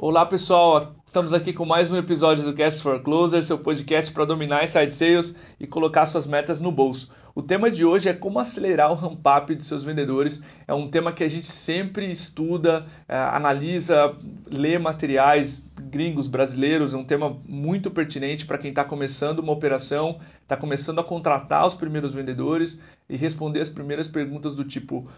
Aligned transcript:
Olá 0.00 0.24
pessoal, 0.24 0.94
estamos 1.04 1.34
aqui 1.34 1.52
com 1.52 1.64
mais 1.64 1.90
um 1.90 1.96
episódio 1.96 2.44
do 2.44 2.54
Cast 2.54 2.84
for 2.84 3.02
Closer, 3.02 3.44
seu 3.44 3.58
podcast 3.58 4.12
para 4.12 4.24
dominar 4.24 4.62
inside 4.62 4.92
sales 4.92 5.34
e 5.58 5.66
colocar 5.66 6.06
suas 6.06 6.24
metas 6.24 6.60
no 6.60 6.70
bolso. 6.70 7.10
O 7.34 7.42
tema 7.42 7.68
de 7.68 7.84
hoje 7.84 8.08
é 8.08 8.14
como 8.14 8.38
acelerar 8.38 8.92
o 8.92 8.94
ramp-up 8.94 9.52
de 9.52 9.64
seus 9.64 9.82
vendedores. 9.82 10.40
É 10.68 10.72
um 10.72 10.88
tema 10.88 11.10
que 11.10 11.24
a 11.24 11.28
gente 11.28 11.48
sempre 11.48 12.08
estuda, 12.12 12.86
é, 13.08 13.16
analisa, 13.16 14.16
lê 14.48 14.78
materiais 14.78 15.64
gringos, 15.90 16.28
brasileiros. 16.28 16.94
É 16.94 16.96
um 16.96 17.04
tema 17.04 17.36
muito 17.44 17.90
pertinente 17.90 18.46
para 18.46 18.56
quem 18.56 18.70
está 18.70 18.84
começando 18.84 19.40
uma 19.40 19.52
operação, 19.52 20.20
está 20.40 20.56
começando 20.56 21.00
a 21.00 21.04
contratar 21.04 21.66
os 21.66 21.74
primeiros 21.74 22.12
vendedores 22.12 22.80
e 23.08 23.16
responder 23.16 23.62
as 23.62 23.68
primeiras 23.68 24.06
perguntas 24.06 24.54
do 24.54 24.64
tipo: 24.64 25.10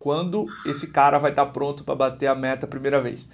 quando 0.00 0.46
esse 0.64 0.90
cara 0.90 1.18
vai 1.18 1.30
estar 1.30 1.44
tá 1.44 1.52
pronto 1.52 1.84
para 1.84 1.94
bater 1.94 2.26
a 2.26 2.34
meta 2.34 2.64
a 2.64 2.68
primeira 2.68 3.00
vez? 3.02 3.28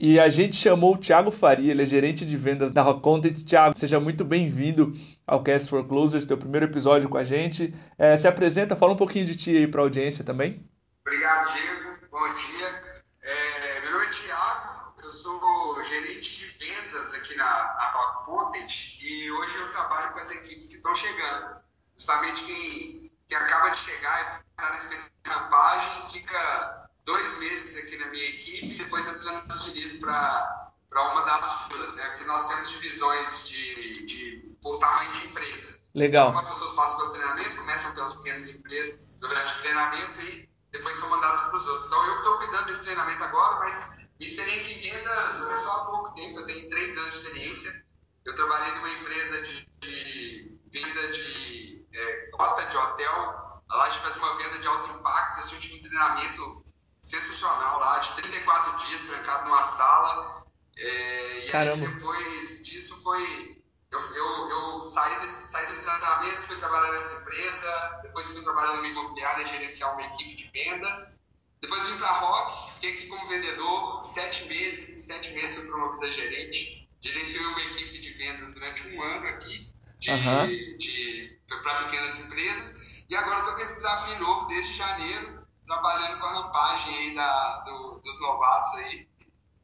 E 0.00 0.20
a 0.20 0.28
gente 0.28 0.54
chamou 0.54 0.94
o 0.94 0.96
Thiago 0.96 1.32
Faria, 1.32 1.72
ele 1.72 1.82
é 1.82 1.86
gerente 1.86 2.24
de 2.24 2.36
vendas 2.36 2.70
da 2.70 2.82
Rock 2.82 3.02
Content. 3.02 3.44
Thiago, 3.44 3.76
seja 3.76 3.98
muito 3.98 4.24
bem-vindo 4.24 4.96
ao 5.26 5.42
Cast 5.42 5.68
for 5.68 5.84
Closers, 5.88 6.24
teu 6.24 6.38
primeiro 6.38 6.66
episódio 6.66 7.08
com 7.08 7.18
a 7.18 7.24
gente. 7.24 7.74
É, 7.98 8.16
se 8.16 8.28
apresenta, 8.28 8.76
fala 8.76 8.92
um 8.92 8.96
pouquinho 8.96 9.26
de 9.26 9.34
ti 9.34 9.56
aí 9.56 9.66
para 9.66 9.80
a 9.80 9.84
audiência 9.84 10.24
também. 10.24 10.64
Obrigado, 11.04 11.52
Diego. 11.52 11.96
Bom 12.12 12.32
dia. 12.34 13.02
É, 13.22 13.80
meu 13.80 13.90
nome 13.90 14.06
é 14.06 14.10
Thiago, 14.10 14.94
eu 15.02 15.10
sou 15.10 15.82
gerente 15.82 16.38
de 16.38 16.46
vendas 16.64 17.12
aqui 17.14 17.34
na, 17.34 17.44
na 17.44 17.90
Rock 17.90 18.26
Content 18.26 19.02
e 19.02 19.32
hoje 19.32 19.58
eu 19.58 19.68
trabalho 19.72 20.12
com 20.12 20.20
as 20.20 20.30
equipes 20.30 20.68
que 20.68 20.76
estão 20.76 20.94
chegando. 20.94 21.56
Justamente 21.96 22.44
quem, 22.44 23.10
quem 23.26 23.36
acaba 23.36 23.70
de 23.70 23.80
chegar 23.80 24.44
e 24.44 24.76
está 24.76 24.94
na 25.26 25.34
rampagem 25.34 26.08
fica 26.12 26.88
dois 27.04 27.38
meses 27.40 27.76
aqui 27.78 27.96
na 27.96 28.06
minha 28.10 28.28
equipe, 28.58 28.78
depois 28.82 29.06
eu 29.06 29.18
transferido 29.18 29.98
para 30.00 31.12
uma 31.12 31.22
das 31.22 31.66
filas, 31.66 31.94
né? 31.94 32.06
Porque 32.08 32.24
nós 32.24 32.48
temos 32.48 32.70
divisões 32.70 33.48
de, 33.48 34.06
de, 34.06 34.56
por 34.62 34.78
tamanho 34.78 35.12
de 35.12 35.26
empresa. 35.26 35.78
Legal. 35.94 36.28
Então, 36.28 36.40
as 36.40 36.50
pessoas 36.50 36.72
passam 36.72 36.96
pelo 36.98 37.10
treinamento, 37.12 37.56
começam 37.56 37.94
pelas 37.94 38.14
pequenas 38.16 38.50
empresas 38.50 39.18
durante 39.20 39.52
o 39.52 39.62
treinamento 39.62 40.20
e 40.20 40.48
depois 40.70 40.96
são 40.96 41.08
mandados 41.10 41.40
para 41.42 41.56
os 41.56 41.66
outros. 41.66 41.86
Então, 41.86 42.06
eu 42.06 42.16
estou 42.16 42.38
cuidando 42.38 42.66
desse 42.66 42.84
treinamento 42.84 43.24
agora, 43.24 43.58
mas 43.60 44.08
minha 44.18 44.30
experiência 44.30 44.74
em 44.74 44.80
vendas 44.80 45.38
começou 45.38 45.72
há 45.72 45.84
pouco 45.86 46.14
tempo, 46.14 46.40
eu 46.40 46.46
tenho 46.46 46.68
três 46.68 46.96
anos 46.98 47.14
de 47.14 47.20
experiência. 47.20 47.84
Eu 48.24 48.34
trabalhei 48.34 48.74
numa 48.74 48.90
empresa 48.90 49.42
de, 49.42 49.68
de 49.80 50.58
venda 50.70 51.08
de 51.10 51.86
é, 51.94 52.30
cota 52.32 52.66
de 52.66 52.76
hotel, 52.76 53.62
lá 53.70 53.84
a 53.84 53.88
gente 53.88 54.02
faz 54.02 54.16
uma 54.16 54.36
venda 54.36 54.58
de 54.58 54.66
alto 54.66 54.90
impacto, 54.90 55.48
tive 55.48 55.78
um 55.78 55.82
treinamento 55.82 56.67
sensacional 57.02 57.78
lá, 57.78 57.98
de 57.98 58.14
34 58.16 58.86
dias 58.86 59.00
trancado 59.02 59.48
numa 59.48 59.62
sala. 59.64 60.46
É, 60.76 61.46
e 61.46 61.50
Caramba. 61.50 61.86
aí 61.86 61.94
depois 61.94 62.64
disso 62.64 63.02
foi. 63.02 63.58
Eu, 63.90 64.00
eu, 64.00 64.48
eu 64.50 64.82
saí, 64.82 65.18
desse, 65.20 65.50
saí 65.50 65.66
desse 65.66 65.82
tratamento, 65.82 66.46
fui 66.46 66.56
trabalhar 66.58 66.92
nessa 66.92 67.22
empresa, 67.22 68.00
depois 68.02 68.30
fui 68.30 68.42
trabalhar 68.42 68.76
numa 68.76 68.86
imobiliária, 68.86 69.46
gerenciar 69.46 69.94
uma 69.94 70.06
equipe 70.06 70.34
de 70.34 70.50
vendas. 70.50 71.18
Depois 71.60 71.88
vim 71.88 71.96
para 71.96 72.08
a 72.08 72.18
Rock, 72.20 72.74
fiquei 72.74 72.94
aqui 72.94 73.06
como 73.08 73.26
vendedor 73.28 74.04
sete 74.04 74.46
meses, 74.46 74.96
em 74.96 75.00
sete 75.00 75.32
meses 75.32 75.56
fui 75.56 75.66
promovido 75.68 76.04
a 76.04 76.10
gerente. 76.10 76.88
Gerenciei 77.00 77.44
uma 77.46 77.60
equipe 77.62 77.98
de 77.98 78.10
vendas 78.12 78.52
durante 78.54 78.88
um 78.88 79.02
ano 79.02 79.26
aqui, 79.28 79.68
de, 79.98 80.10
uhum. 80.10 80.46
de 80.78 81.38
para 81.62 81.84
pequenas 81.84 82.18
empresas. 82.18 82.78
E 83.08 83.16
agora 83.16 83.38
estou 83.40 83.54
com 83.54 83.60
esse 83.60 83.74
desafio 83.74 84.18
novo 84.20 84.46
desde 84.46 84.74
janeiro, 84.74 85.47
trabalhando 85.68 86.18
com 86.18 86.26
a 86.26 86.42
rampagem 86.42 86.96
aí 86.96 87.14
da, 87.14 87.64
do, 87.64 88.00
dos 88.02 88.20
novatos 88.20 88.74
aí 88.78 89.06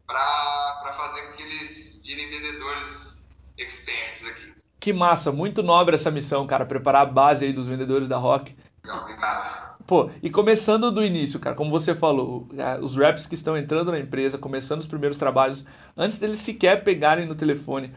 para 0.07 0.93
fazer 0.93 1.23
com 1.23 1.33
que 1.33 1.43
eles 1.43 2.03
virem 2.05 2.29
vendedores 2.29 3.29
expertos 3.57 4.27
aqui. 4.27 4.55
Que 4.79 4.93
massa, 4.93 5.33
muito 5.33 5.63
nobre 5.63 5.95
essa 5.95 6.11
missão, 6.11 6.47
cara, 6.47 6.67
preparar 6.67 7.03
a 7.03 7.07
base 7.07 7.47
aí 7.47 7.53
dos 7.53 7.67
vendedores 7.67 8.09
da 8.09 8.19
Rock. 8.19 8.55
Obrigado. 8.87 9.75
Pô, 9.87 10.11
e 10.23 10.31
começando 10.31 10.91
do 10.91 11.05
início, 11.05 11.41
cara, 11.41 11.57
como 11.57 11.71
você 11.71 11.95
falou, 11.95 12.49
é, 12.57 12.79
os 12.81 12.97
reps 12.97 13.27
que 13.27 13.35
estão 13.35 13.57
entrando 13.57 13.91
na 13.91 13.99
empresa, 13.99 14.39
começando 14.39 14.81
os 14.81 14.87
primeiros 14.87 15.17
trabalhos, 15.17 15.67
antes 15.97 16.19
deles 16.19 16.41
sequer 16.41 16.85
pegarem 16.85 17.27
no 17.27 17.35
telefone, 17.35 17.95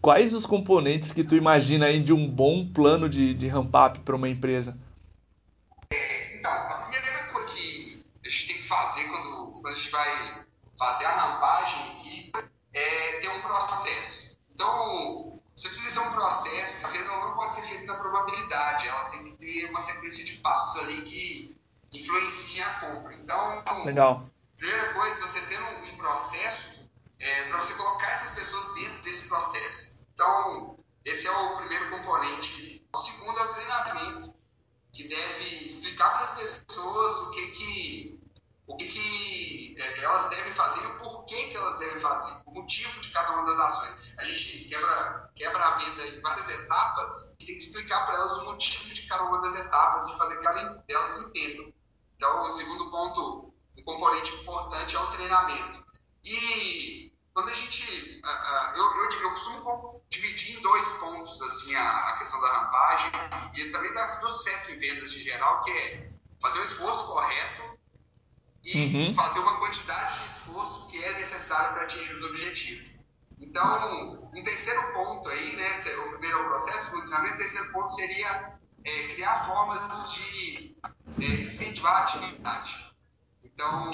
quais 0.00 0.34
os 0.34 0.46
componentes 0.46 1.12
que 1.12 1.24
tu 1.24 1.36
imagina 1.36 1.86
aí 1.86 2.00
de 2.00 2.12
um 2.12 2.28
bom 2.28 2.66
plano 2.66 3.08
de, 3.08 3.34
de 3.34 3.48
ramp-up 3.48 4.00
para 4.00 4.16
uma 4.16 4.28
empresa? 4.28 4.76
Quando 9.70 9.72
a 9.72 9.74
gente 9.74 9.90
vai 9.90 10.46
fazer 10.78 11.04
a 11.04 11.10
rampagem 11.10 11.92
aqui, 11.92 12.32
é 12.74 13.18
ter 13.20 13.28
um 13.28 13.40
processo. 13.40 14.38
Então, 14.52 15.40
você 15.56 15.68
precisa 15.68 16.00
ter 16.00 16.08
um 16.08 16.12
processo, 16.12 16.86
a 16.86 16.90
venda 16.90 17.04
não 17.04 17.34
pode 17.34 17.54
ser 17.54 17.62
feita 17.62 17.86
na 17.86 17.94
probabilidade, 17.94 18.88
ela 18.88 19.04
tem 19.10 19.24
que 19.24 19.32
ter 19.36 19.70
uma 19.70 19.80
sequência 19.80 20.24
de 20.24 20.38
passos 20.38 20.82
ali 20.82 21.02
que 21.02 21.56
influenciem 21.92 22.62
a 22.62 22.80
compra. 22.80 23.14
Então, 23.14 23.84
Legal. 23.84 24.28
primeira 24.56 24.92
coisa, 24.92 25.20
você 25.20 25.40
ter 25.42 25.60
um, 25.60 25.96
processo 25.96 26.90
é, 27.18 27.48
para 27.48 27.58
você 27.58 27.74
colocar 27.74 28.10
essas 28.10 28.34
pessoas 28.34 28.74
dentro 28.74 29.02
desse 29.02 29.28
processo. 29.28 30.06
Então, 30.12 30.76
esse 31.04 31.26
é 31.26 31.30
o 31.30 31.56
primeiro 31.58 31.90
componente. 31.90 32.84
O 32.92 32.98
segundo 32.98 33.38
é 33.38 33.42
o 33.44 33.48
treinamento, 33.48 34.34
que 34.92 35.06
deve 35.06 35.64
explicar 35.64 36.10
para 36.10 36.22
as 36.22 36.30
pessoas 36.30 37.16
o 37.18 37.30
que 37.30 37.46
que 37.50 38.19
o 38.70 38.76
que, 38.76 38.86
que 38.86 39.74
é, 39.78 40.04
elas 40.04 40.28
devem 40.30 40.52
fazer 40.52 40.80
e 40.82 40.86
o 40.86 40.98
porquê 40.98 41.48
que 41.48 41.56
elas 41.56 41.76
devem 41.78 41.98
fazer, 41.98 42.40
o 42.46 42.52
motivo 42.52 43.00
de 43.00 43.10
cada 43.10 43.32
uma 43.32 43.44
das 43.44 43.58
ações. 43.58 44.14
A 44.16 44.24
gente 44.24 44.64
quebra, 44.66 45.30
quebra 45.34 45.64
a 45.64 45.76
venda 45.76 46.06
em 46.06 46.20
várias 46.20 46.48
etapas 46.48 47.34
e 47.40 47.46
tem 47.46 47.58
que 47.58 47.64
explicar 47.64 48.06
para 48.06 48.16
elas 48.16 48.38
o 48.38 48.44
motivo 48.44 48.94
de 48.94 49.08
cada 49.08 49.24
uma 49.24 49.40
das 49.40 49.56
etapas 49.56 50.08
e 50.08 50.18
fazer 50.18 50.38
que 50.38 50.46
elas 50.92 51.16
entendam. 51.18 51.72
Então, 52.16 52.46
o 52.46 52.50
segundo 52.50 52.90
ponto, 52.90 53.52
um 53.76 53.82
componente 53.82 54.32
importante 54.36 54.94
é 54.94 55.00
o 55.00 55.10
treinamento. 55.10 55.84
E 56.22 57.12
quando 57.34 57.48
a 57.48 57.54
gente. 57.54 58.22
eu, 58.76 58.84
eu, 58.84 59.10
eu 59.22 59.30
costumo 59.30 60.04
dividir 60.10 60.58
em 60.58 60.62
dois 60.62 60.86
pontos 60.98 61.42
assim, 61.42 61.74
a, 61.74 62.10
a 62.10 62.18
questão 62.18 62.40
da 62.40 62.52
rampagem 62.52 63.10
e 63.54 63.70
também 63.72 63.92
das, 63.94 64.20
do 64.20 64.30
sucesso 64.30 64.72
em 64.72 64.78
vendas 64.78 65.10
em 65.12 65.20
geral, 65.20 65.60
que 65.62 65.70
é 65.70 66.10
fazer 66.40 66.60
o 66.60 66.64
esforço 66.64 67.06
correto 67.06 67.69
e 68.64 68.78
uhum. 68.78 69.14
fazer 69.14 69.38
uma 69.38 69.58
quantidade 69.58 70.18
de 70.20 70.26
esforço 70.26 70.86
que 70.88 71.02
é 71.02 71.14
necessário 71.14 71.72
para 71.72 71.82
atingir 71.82 72.14
os 72.14 72.24
objetivos. 72.24 73.06
Então, 73.38 74.30
um 74.34 74.42
terceiro 74.42 74.92
ponto 74.92 75.28
aí, 75.28 75.56
né, 75.56 75.76
o 75.76 76.10
primeiro 76.10 76.38
é 76.38 76.42
o 76.42 76.44
processo 76.44 76.94
de 76.94 77.02
treinamento, 77.02 77.34
o 77.34 77.38
terceiro 77.38 77.72
ponto 77.72 77.88
seria 77.90 78.58
é, 78.84 79.06
criar 79.08 79.46
formas 79.46 80.12
de 80.12 80.76
é, 81.18 81.24
incentivar 81.42 81.92
a 81.92 82.02
atividade. 82.02 82.94
Então, 83.42 83.90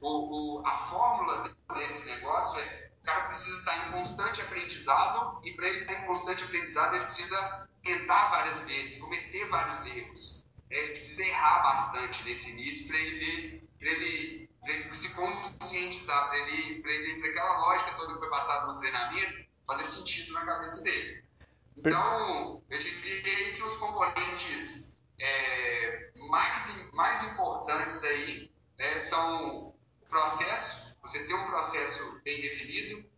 o, 0.00 0.58
o, 0.60 0.62
a 0.64 0.76
fórmula 0.88 1.52
desse 1.74 2.06
negócio 2.08 2.60
é 2.60 2.88
o 3.00 3.04
cara 3.04 3.24
precisa 3.24 3.58
estar 3.58 3.88
em 3.88 3.92
constante 3.92 4.40
aprendizado 4.40 5.40
e 5.44 5.52
para 5.54 5.68
ele 5.68 5.80
estar 5.80 5.94
em 5.94 6.06
constante 6.06 6.44
aprendizado 6.44 6.94
ele 6.94 7.04
precisa 7.04 7.68
tentar 7.82 8.30
várias 8.30 8.60
vezes, 8.66 9.00
cometer 9.00 9.48
vários 9.48 9.86
erros. 9.86 10.44
Ele 10.68 10.88
precisa 10.88 11.22
errar 11.24 11.62
bastante 11.62 12.24
nesse 12.24 12.50
início 12.50 12.86
para 12.88 12.96
ele 12.98 13.18
ver 13.18 13.67
para 13.78 13.88
ele, 13.88 14.50
ele 14.66 14.94
se 14.94 15.14
conscientizar, 15.14 16.28
para 16.28 16.38
ele, 16.38 16.82
para 16.82 16.90
ele, 16.90 17.28
aquela 17.28 17.58
lógica 17.58 17.94
toda 17.96 18.14
que 18.14 18.18
foi 18.18 18.30
passada 18.30 18.66
no 18.66 18.76
treinamento 18.76 19.46
fazer 19.66 19.84
sentido 19.84 20.32
na 20.32 20.46
cabeça 20.46 20.82
dele. 20.82 21.24
Então, 21.76 22.62
eu 22.68 22.78
diria 22.78 23.54
que 23.54 23.62
os 23.62 23.76
componentes 23.76 24.98
é, 25.20 26.10
mais, 26.28 26.92
mais 26.92 27.22
importantes 27.32 28.02
aí 28.02 28.50
né, 28.78 28.98
são 28.98 29.68
o 29.68 30.06
processo, 30.08 30.96
você 31.02 31.26
ter 31.26 31.34
um 31.34 31.44
processo 31.44 32.20
bem 32.24 32.40
definido, 32.40 33.08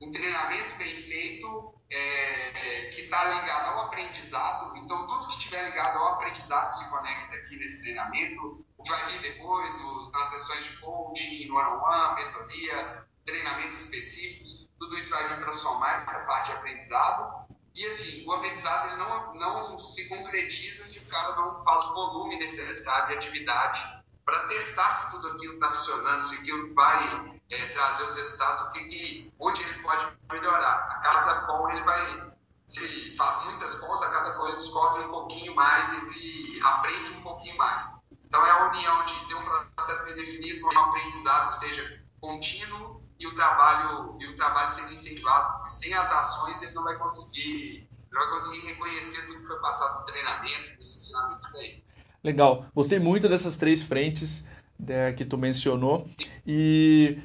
um 0.00 0.10
treinamento 0.10 0.76
bem 0.76 0.96
feito, 1.02 1.74
é, 1.90 2.90
que 2.90 3.02
está 3.02 3.40
ligado 3.40 3.70
ao 3.70 3.86
aprendizado. 3.86 4.76
Então, 4.76 5.06
tudo 5.06 5.26
que 5.28 5.34
estiver 5.34 5.64
ligado 5.68 5.98
ao 5.98 6.14
aprendizado 6.14 6.70
se 6.70 6.90
conecta 6.90 7.34
aqui 7.34 7.56
nesse 7.56 7.82
treinamento 7.82 8.64
vai 8.88 9.12
vir 9.12 9.22
depois 9.22 9.82
nos, 9.82 10.12
nas 10.12 10.26
sessões 10.28 10.64
de 10.64 10.80
coaching, 10.80 11.48
no 11.48 11.56
one-on-one, 11.56 12.14
mentoria, 12.14 13.06
treinamentos 13.24 13.80
específicos, 13.80 14.70
tudo 14.78 14.96
isso 14.98 15.10
vai 15.10 15.28
vir 15.28 15.38
para 15.38 15.52
somar 15.52 15.94
essa 15.94 16.26
parte 16.26 16.50
de 16.50 16.58
aprendizado. 16.58 17.44
E 17.74 17.84
assim, 17.86 18.26
o 18.26 18.32
aprendizado 18.32 18.88
ele 18.88 18.96
não, 18.96 19.34
não 19.34 19.78
se 19.78 20.08
concretiza 20.08 20.84
se 20.84 21.06
o 21.06 21.08
cara 21.08 21.34
não 21.34 21.64
faz 21.64 21.84
o 21.84 21.94
volume 21.94 22.38
necessário 22.38 23.08
de 23.08 23.14
atividade 23.14 24.04
para 24.24 24.48
testar 24.48 24.90
se 24.90 25.10
tudo 25.10 25.28
aquilo 25.28 25.54
está 25.54 25.68
funcionando, 25.68 26.20
se 26.22 26.36
aquilo 26.36 26.74
vai 26.74 27.40
é, 27.50 27.66
trazer 27.74 28.04
os 28.04 28.14
resultados, 28.14 28.62
o 28.62 28.72
que, 28.72 28.84
que, 28.84 29.34
onde 29.38 29.62
ele 29.62 29.82
pode 29.82 30.16
melhorar. 30.30 30.88
A 30.90 31.00
cada 31.00 31.46
call 31.46 31.70
ele 31.70 31.82
vai, 31.82 32.32
se 32.66 33.16
faz 33.16 33.44
muitas 33.44 33.80
calls, 33.80 34.02
a 34.02 34.10
cada 34.10 34.34
call 34.34 34.46
ele 34.48 34.56
descobre 34.56 35.04
um 35.04 35.08
pouquinho 35.08 35.54
mais 35.54 35.92
e 36.16 36.60
aprende 36.64 37.12
um 37.12 37.22
pouquinho 37.22 37.56
mais. 37.58 38.03
Então, 38.34 38.44
é 38.48 38.50
a 38.50 38.68
união 38.68 39.04
de 39.04 39.28
ter 39.28 39.34
um 39.36 39.44
processo 39.76 40.04
bem 40.06 40.16
definido, 40.16 40.66
um 40.66 40.80
aprendizado 40.80 41.50
que 41.50 41.54
seja 41.54 42.00
contínuo 42.20 43.00
e 43.20 43.28
o 43.28 43.34
trabalho 43.34 44.16
e 44.20 44.26
o 44.26 44.34
trabalho 44.34 44.66
sendo 44.70 44.92
incentivado, 44.92 45.70
sem 45.70 45.94
as 45.94 46.10
ações 46.10 46.60
ele 46.60 46.72
não 46.72 46.82
vai 46.82 46.98
conseguir, 46.98 47.88
não 48.10 48.20
vai 48.20 48.30
conseguir 48.30 48.66
reconhecer 48.66 49.24
tudo 49.28 49.38
que 49.38 49.46
foi 49.46 49.60
passado 49.60 50.00
no 50.00 50.04
treinamento, 50.06 50.78
nos 50.80 50.96
ensinamentos 50.96 51.52
daí. 51.52 51.84
Legal. 52.24 52.66
Gostei 52.74 52.98
muito 52.98 53.28
dessas 53.28 53.56
três 53.56 53.84
frentes 53.84 54.44
né, 54.80 55.12
que 55.12 55.24
tu 55.24 55.38
mencionou. 55.38 56.10
E 56.44 57.16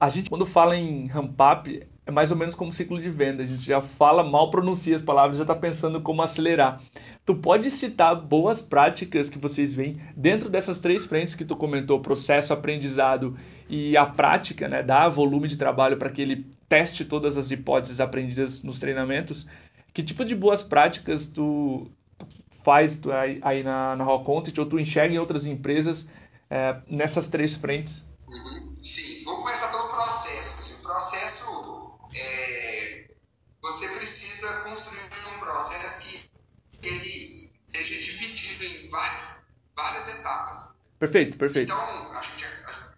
a 0.00 0.08
gente, 0.08 0.28
quando 0.28 0.44
fala 0.44 0.74
em 0.74 1.06
ramp 1.06 1.38
up, 1.40 1.88
é 2.04 2.10
mais 2.10 2.32
ou 2.32 2.36
menos 2.36 2.56
como 2.56 2.72
ciclo 2.72 3.00
de 3.00 3.10
venda. 3.10 3.44
A 3.44 3.46
gente 3.46 3.64
já 3.64 3.80
fala, 3.80 4.24
mal 4.24 4.50
pronuncia 4.50 4.96
as 4.96 5.02
palavras, 5.02 5.36
já 5.36 5.44
está 5.44 5.54
pensando 5.54 6.00
como 6.00 6.20
acelerar. 6.20 6.80
Tu 7.28 7.34
pode 7.34 7.70
citar 7.70 8.14
boas 8.14 8.62
práticas 8.62 9.28
que 9.28 9.38
vocês 9.38 9.74
veem 9.74 10.00
dentro 10.16 10.48
dessas 10.48 10.80
três 10.80 11.04
frentes 11.04 11.34
que 11.34 11.44
tu 11.44 11.54
comentou, 11.54 12.00
processo, 12.00 12.54
aprendizado 12.54 13.38
e 13.68 13.98
a 13.98 14.06
prática, 14.06 14.66
né? 14.66 14.82
Dar 14.82 15.10
volume 15.10 15.46
de 15.46 15.58
trabalho 15.58 15.98
para 15.98 16.08
que 16.08 16.22
ele 16.22 16.46
teste 16.66 17.04
todas 17.04 17.36
as 17.36 17.50
hipóteses 17.50 18.00
aprendidas 18.00 18.62
nos 18.62 18.78
treinamentos. 18.78 19.46
Que 19.92 20.02
tipo 20.02 20.24
de 20.24 20.34
boas 20.34 20.62
práticas 20.62 21.28
tu, 21.28 21.90
faz 22.64 22.96
tu, 22.96 23.12
aí, 23.12 23.38
aí, 23.42 23.62
na, 23.62 23.94
na 23.94 24.04
Raw 24.04 24.24
Content 24.24 24.56
ou 24.56 24.64
tu 24.64 24.80
enxerga 24.80 25.14
em 25.14 25.18
outras 25.18 25.44
empresas 25.44 26.08
é, 26.48 26.78
nessas 26.88 27.28
três 27.28 27.54
frentes? 27.54 28.08
Uhum. 28.26 28.74
Sim, 28.82 29.17
Perfeito, 40.98 41.38
perfeito. 41.38 41.72
Então, 41.72 42.12
a 42.12 42.20
gente, 42.20 42.44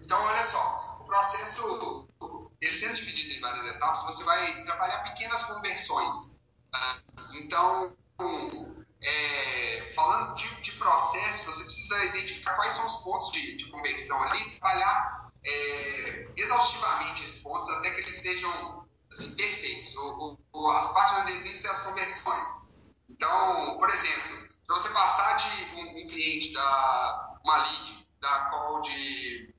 então, 0.01 0.23
olha 0.23 0.43
só, 0.43 0.99
o 1.01 1.05
processo, 1.05 2.09
ele 2.61 2.73
sendo 2.73 2.95
dividido 2.95 3.35
em 3.35 3.41
várias 3.41 3.65
etapas, 3.75 4.03
você 4.05 4.25
vai 4.25 4.65
trabalhar 4.65 5.03
pequenas 5.03 5.43
conversões. 5.45 6.43
Tá? 6.73 6.99
Então, 7.35 7.97
é, 9.03 9.93
falando 9.95 10.35
de, 10.35 10.61
de, 10.63 10.73
processo, 10.73 11.45
você 11.47 11.65
precisa 11.65 12.05
identificar 12.07 12.55
quais 12.57 12.73
são 12.73 12.87
os 12.87 13.05
pontos 13.05 13.31
de, 13.33 13.57
de 13.57 13.71
conversão 13.71 14.23
ali, 14.25 14.59
trabalhar 14.59 15.31
é, 15.45 16.29
exaustivamente 16.37 17.25
esses 17.25 17.43
pontos 17.43 17.69
até 17.71 17.91
que 17.91 18.01
eles 18.01 18.17
estejam 18.17 18.87
assim, 19.13 19.35
perfeitos. 19.37 19.95
O, 19.97 20.39
o, 20.53 20.71
as 20.71 20.93
partes 20.93 21.19
onde 21.19 21.33
existem 21.33 21.71
as 21.71 21.83
conversões. 21.83 22.47
Então, 23.09 23.77
por 23.79 23.89
exemplo, 23.91 24.49
para 24.67 24.79
você 24.79 24.89
passar 24.91 25.37
de 25.37 25.75
um, 25.75 26.03
um, 26.03 26.09
cliente 26.09 26.53
da 26.53 27.30
uma 27.45 27.57
lead 27.57 28.07
da 28.21 28.51
call 28.51 28.81
de, 28.81 29.55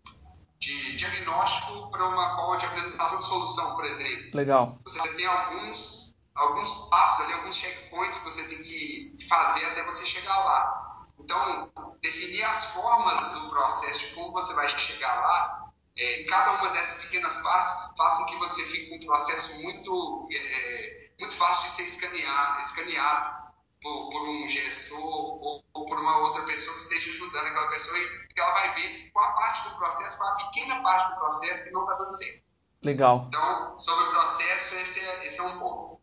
de 0.60 0.96
diagnóstico 0.96 1.92
para 1.92 2.08
uma 2.08 2.36
call 2.36 2.58
de 2.58 2.66
apresentação 2.66 3.20
de 3.20 3.26
solução, 3.26 3.76
por 3.76 3.86
exemplo. 3.86 4.30
Legal. 4.34 4.80
Você 4.84 5.16
tem 5.16 5.26
alguns 5.26 6.12
alguns 6.34 6.90
passos 6.90 7.26
ali, 7.26 7.34
alguns 7.34 7.56
checkpoints 7.56 8.20
que 8.20 8.26
você 8.26 8.48
tem 8.48 8.64
que 8.64 9.28
fazer 9.28 9.66
até 9.66 9.84
você 9.84 10.06
chegar 10.06 10.38
lá. 10.40 11.06
Então, 11.20 11.70
definir 12.02 12.44
as 12.44 12.74
formas 12.74 13.34
do 13.34 13.50
processo 13.50 14.00
de 14.00 14.16
como 14.16 14.32
você 14.32 14.54
vai 14.56 14.68
chegar 14.70 15.22
lá, 15.22 15.72
é, 15.98 16.24
cada 16.24 16.54
uma 16.54 16.70
dessas 16.72 17.04
pequenas 17.04 17.36
partes 17.44 17.74
façam 17.98 18.26
que 18.28 18.38
você 18.38 18.64
fique 18.68 18.90
com 18.90 18.96
um 18.96 19.08
processo 19.08 19.62
muito, 19.62 20.28
é, 20.34 21.12
muito 21.20 21.38
fácil 21.38 21.64
de 21.64 21.76
ser 21.76 21.84
escaneado, 21.84 22.62
escaneado 22.62 23.41
por, 23.82 24.10
por, 24.10 24.30
um 24.30 24.48
gestor 24.48 25.00
ou, 25.00 25.64
ou, 25.74 25.86
por 25.86 26.00
uma 26.00 26.20
outra 26.20 26.44
pessoa 26.44 26.76
que 26.76 26.84
esteja 26.84 27.10
ajudando 27.10 27.48
aquela 27.48 27.68
pessoa 27.70 27.98
e 27.98 28.40
ela 28.40 28.52
vai 28.52 28.76
ver 28.76 29.12
qual 29.12 29.26
a 29.26 29.34
parte 29.34 29.70
do 29.70 29.76
processo, 29.78 30.18
qual 30.18 30.30
a 30.30 30.36
pequena 30.36 30.82
parte 30.82 31.12
do 31.12 31.20
processo 31.20 31.64
que 31.64 31.72
não 31.72 31.82
está 31.82 31.96
dando 31.96 32.12
certo. 32.12 32.44
Legal. 32.84 33.26
Então, 33.28 33.78
sobre 33.80 34.06
o 34.06 34.10
processo, 34.10 34.76
esse 34.76 35.00
é, 35.00 35.26
esse 35.26 35.40
é 35.40 35.44
um 35.44 35.60
ponto. 35.60 36.02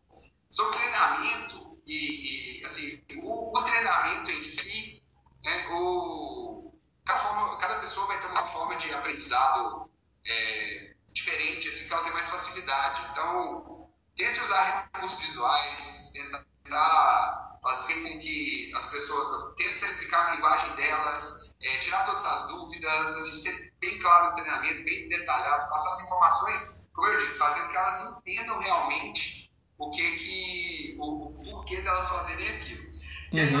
Sobre 0.49 0.77
treinamento, 0.77 1.81
e, 1.85 2.61
e 2.61 2.65
assim, 2.65 3.03
o, 3.21 3.57
o, 3.57 3.63
treinamento 3.63 4.31
em 4.31 4.41
si, 4.41 5.03
né, 5.43 5.67
o, 5.71 6.73
cada, 7.05 7.19
forma, 7.19 7.57
cada 7.57 7.79
pessoa 7.79 8.07
vai 8.07 8.19
ter 8.19 8.27
uma 8.27 8.45
forma 8.47 8.75
de 8.77 8.93
aprendizado 8.93 9.89
é, 10.25 10.95
diferente, 11.13 11.67
assim, 11.67 11.87
que 11.87 11.93
ela 11.93 12.03
tem 12.03 12.13
mais 12.13 12.29
facilidade. 12.29 13.07
Então, 13.11 13.89
tente 14.15 14.39
usar 14.41 14.89
recursos 14.93 15.19
visuais, 15.19 16.11
tentar 16.13 17.48
fazer 17.61 17.93
com 17.95 18.19
que 18.19 18.71
as 18.75 18.87
pessoas, 18.87 19.55
tente 19.55 19.83
explicar 19.83 20.27
a 20.27 20.35
linguagem 20.35 20.75
delas, 20.75 21.53
é, 21.61 21.77
tirar 21.79 22.05
todas 22.05 22.25
as 22.25 22.47
dúvidas, 22.47 23.15
assim, 23.15 23.35
ser 23.35 23.73
bem 23.79 23.99
claro 23.99 24.29
no 24.29 24.33
treinamento, 24.33 24.83
bem 24.83 25.09
detalhado, 25.09 25.69
passar 25.69 25.93
as 25.93 26.03
informações, 26.03 26.89
como 26.93 27.07
eu 27.07 27.17
disse, 27.17 27.37
fazendo 27.37 27.69
que 27.69 27.77
elas 27.77 28.01
entendam 28.11 28.59
realmente 28.59 29.49
o 29.77 29.89
que 29.91 30.11
que 30.17 30.95
o, 30.99 31.27
o 31.27 31.43
porquê 31.43 31.81
delas 31.81 32.07
fazerem 32.09 32.49
aquilo. 32.49 32.89
E 33.31 33.39
aí 33.39 33.53
é 33.53 33.57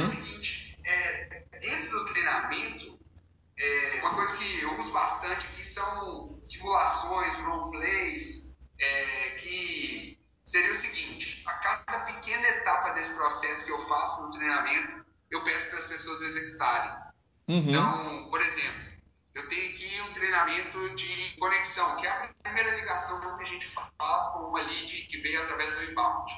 treinamento, 14.49 15.05
eu 15.29 15.43
peço 15.43 15.69
para 15.69 15.77
as 15.77 15.87
pessoas 15.87 16.21
executarem. 16.21 16.91
Uhum. 17.47 17.69
Então, 17.69 18.29
por 18.29 18.41
exemplo, 18.41 18.89
eu 19.35 19.47
tenho 19.47 19.69
aqui 19.71 20.01
um 20.01 20.13
treinamento 20.13 20.95
de 20.95 21.35
conexão, 21.37 21.95
que 21.97 22.07
é 22.07 22.09
a 22.09 22.33
primeira 22.43 22.75
ligação 22.75 23.19
que 23.37 23.43
a 23.43 23.45
gente 23.45 23.67
faz 23.73 24.27
com 24.33 24.49
uma 24.49 24.61
lead 24.61 25.07
que 25.07 25.17
veio 25.19 25.43
através 25.43 25.73
do 25.73 25.83
inbound. 25.83 26.31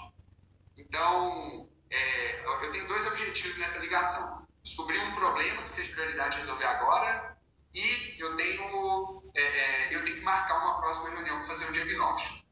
Então, 0.77 1.69
é, 1.89 2.45
eu 2.65 2.71
tenho 2.71 2.87
dois 2.87 3.05
objetivos 3.07 3.57
nessa 3.57 3.79
ligação. 3.79 4.45
Descobrir 4.63 4.99
um 4.99 5.13
problema 5.13 5.61
que 5.63 5.69
seja 5.69 5.91
prioridade 5.93 6.37
resolver 6.37 6.65
agora 6.65 7.37
e 7.73 8.21
eu 8.21 8.35
tenho, 8.35 9.23
é, 9.35 9.41
é, 9.41 9.95
eu 9.95 10.03
tenho 10.03 10.17
que 10.17 10.23
marcar 10.23 10.59
uma 10.59 10.79
próxima 10.79 11.09
reunião 11.09 11.37
para 11.37 11.47
fazer 11.47 11.69
um 11.69 11.71
diagnóstico. 11.71 12.45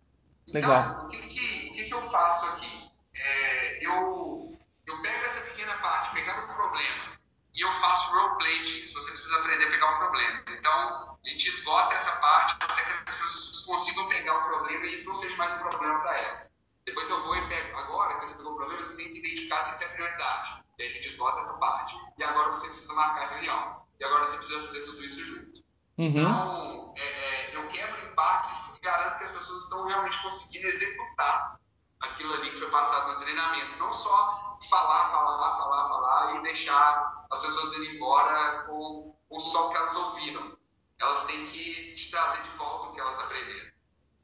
Então, 0.48 0.70
Legal. 0.70 1.06
o 1.06 1.08
que, 1.08 1.90
eu 1.92 2.02
faço 2.10 2.46
aqui? 2.48 2.90
É, 3.14 3.86
eu, 3.86 4.58
eu 4.88 5.02
pego 5.02 5.26
essa 5.26 5.42
pequena 5.42 5.78
parte, 5.78 6.16
pegar 6.16 6.44
o 6.44 6.54
problema, 6.54 7.20
e 7.54 7.64
eu 7.64 7.72
faço 7.74 8.12
roleplay 8.14 8.60
disso. 8.60 8.94
Você 8.94 9.12
precisa 9.12 9.40
aprender 9.40 9.66
a 9.66 9.70
pegar 9.70 9.94
o 9.94 9.99
problema. 10.10 10.44
Então, 10.48 11.18
a 11.24 11.30
gente 11.30 11.50
esgota 11.50 11.94
essa 11.94 12.12
parte 12.18 12.56
até 12.60 12.84
que 12.84 13.10
as 13.10 13.16
pessoas 13.16 13.66
consigam 13.66 14.08
pegar 14.08 14.38
o 14.38 14.44
problema 14.44 14.86
e 14.86 14.94
isso 14.94 15.10
não 15.10 15.16
seja 15.16 15.36
mais 15.38 15.54
um 15.54 15.70
problema 15.70 16.00
para 16.00 16.18
elas. 16.18 16.52
Depois 16.86 17.10
eu 17.10 17.22
vou 17.24 17.36
e 17.36 17.48
pego. 17.48 17.78
Agora 17.78 18.16
que 18.16 18.28
você 18.28 18.36
pegou 18.36 18.54
o 18.54 18.56
problema, 18.56 18.81
você 18.81 18.95
tem 18.95 19.10
que 19.10 19.19
identificar 19.19 19.62
se 19.62 19.76
isso 19.76 19.83
é 19.83 19.95
prioridade. 19.95 20.64
E 20.80 20.83
a 20.83 20.90
gente 20.90 21.07
esgota 21.07 21.40
essa 21.40 21.57
parte. 21.60 21.95
E 22.18 22.24
agora 22.24 22.50
você 22.50 22.68
precisa 22.68 22.94
marcar 22.94 23.26
a 23.26 23.30
reunião. 23.30 23.86
E 24.00 24.04
agora 24.04 24.26
você 24.26 24.38
precisa 24.38 24.62
fazer 24.62 24.86
tudo 24.86 25.04
isso 25.04 25.24
junto. 25.24 25.62
Uhum. 25.98 26.07
Então, 26.07 26.94
é, 26.98 27.02
é, 27.04 27.56
eu 27.56 27.68
quebro 27.68 28.07
em 28.07 28.16
partes 28.16 28.52
e 28.76 28.80
garanto 28.81 29.18
que 29.18 29.24
as 29.26 29.31
pessoas 29.31 29.64
estão 29.64 29.86
realmente 29.86 30.22
conseguindo 30.24 30.68
executar 30.68 31.60
aquilo 32.00 32.33
ali 32.33 32.52
que 32.52 32.60
foi 32.60 32.69
passado 32.69 33.14
no 33.14 33.19
treinamento. 33.19 33.78
Não 33.78 33.94
só 33.94 34.57
falar, 34.69 35.12
falar, 35.12 35.57
falar, 35.57 35.88
falar 35.90 36.36
e 36.38 36.44
deixar 36.44 37.19
as 37.31 37.42
pessoas 37.42 37.74
irem 37.78 37.95
embora 37.95 38.64
com, 38.64 39.16
com 39.30 39.40
só 39.40 39.68
o 39.68 39.69
que 39.69 39.78
elas 39.78 39.95
ouviram. 39.95 40.57
Elas 41.00 41.26
têm 41.26 41.45
que 41.45 41.94
te 41.94 42.12
trazer 42.12 42.44
de 42.44 42.50
volta 42.57 42.88
o 42.88 42.94
que 42.94 43.00
elas 43.00 43.19
aprenderam. 43.19 43.71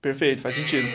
Perfeito, 0.01 0.41
faz 0.41 0.57
é, 0.57 0.61
sentido. 0.61 0.87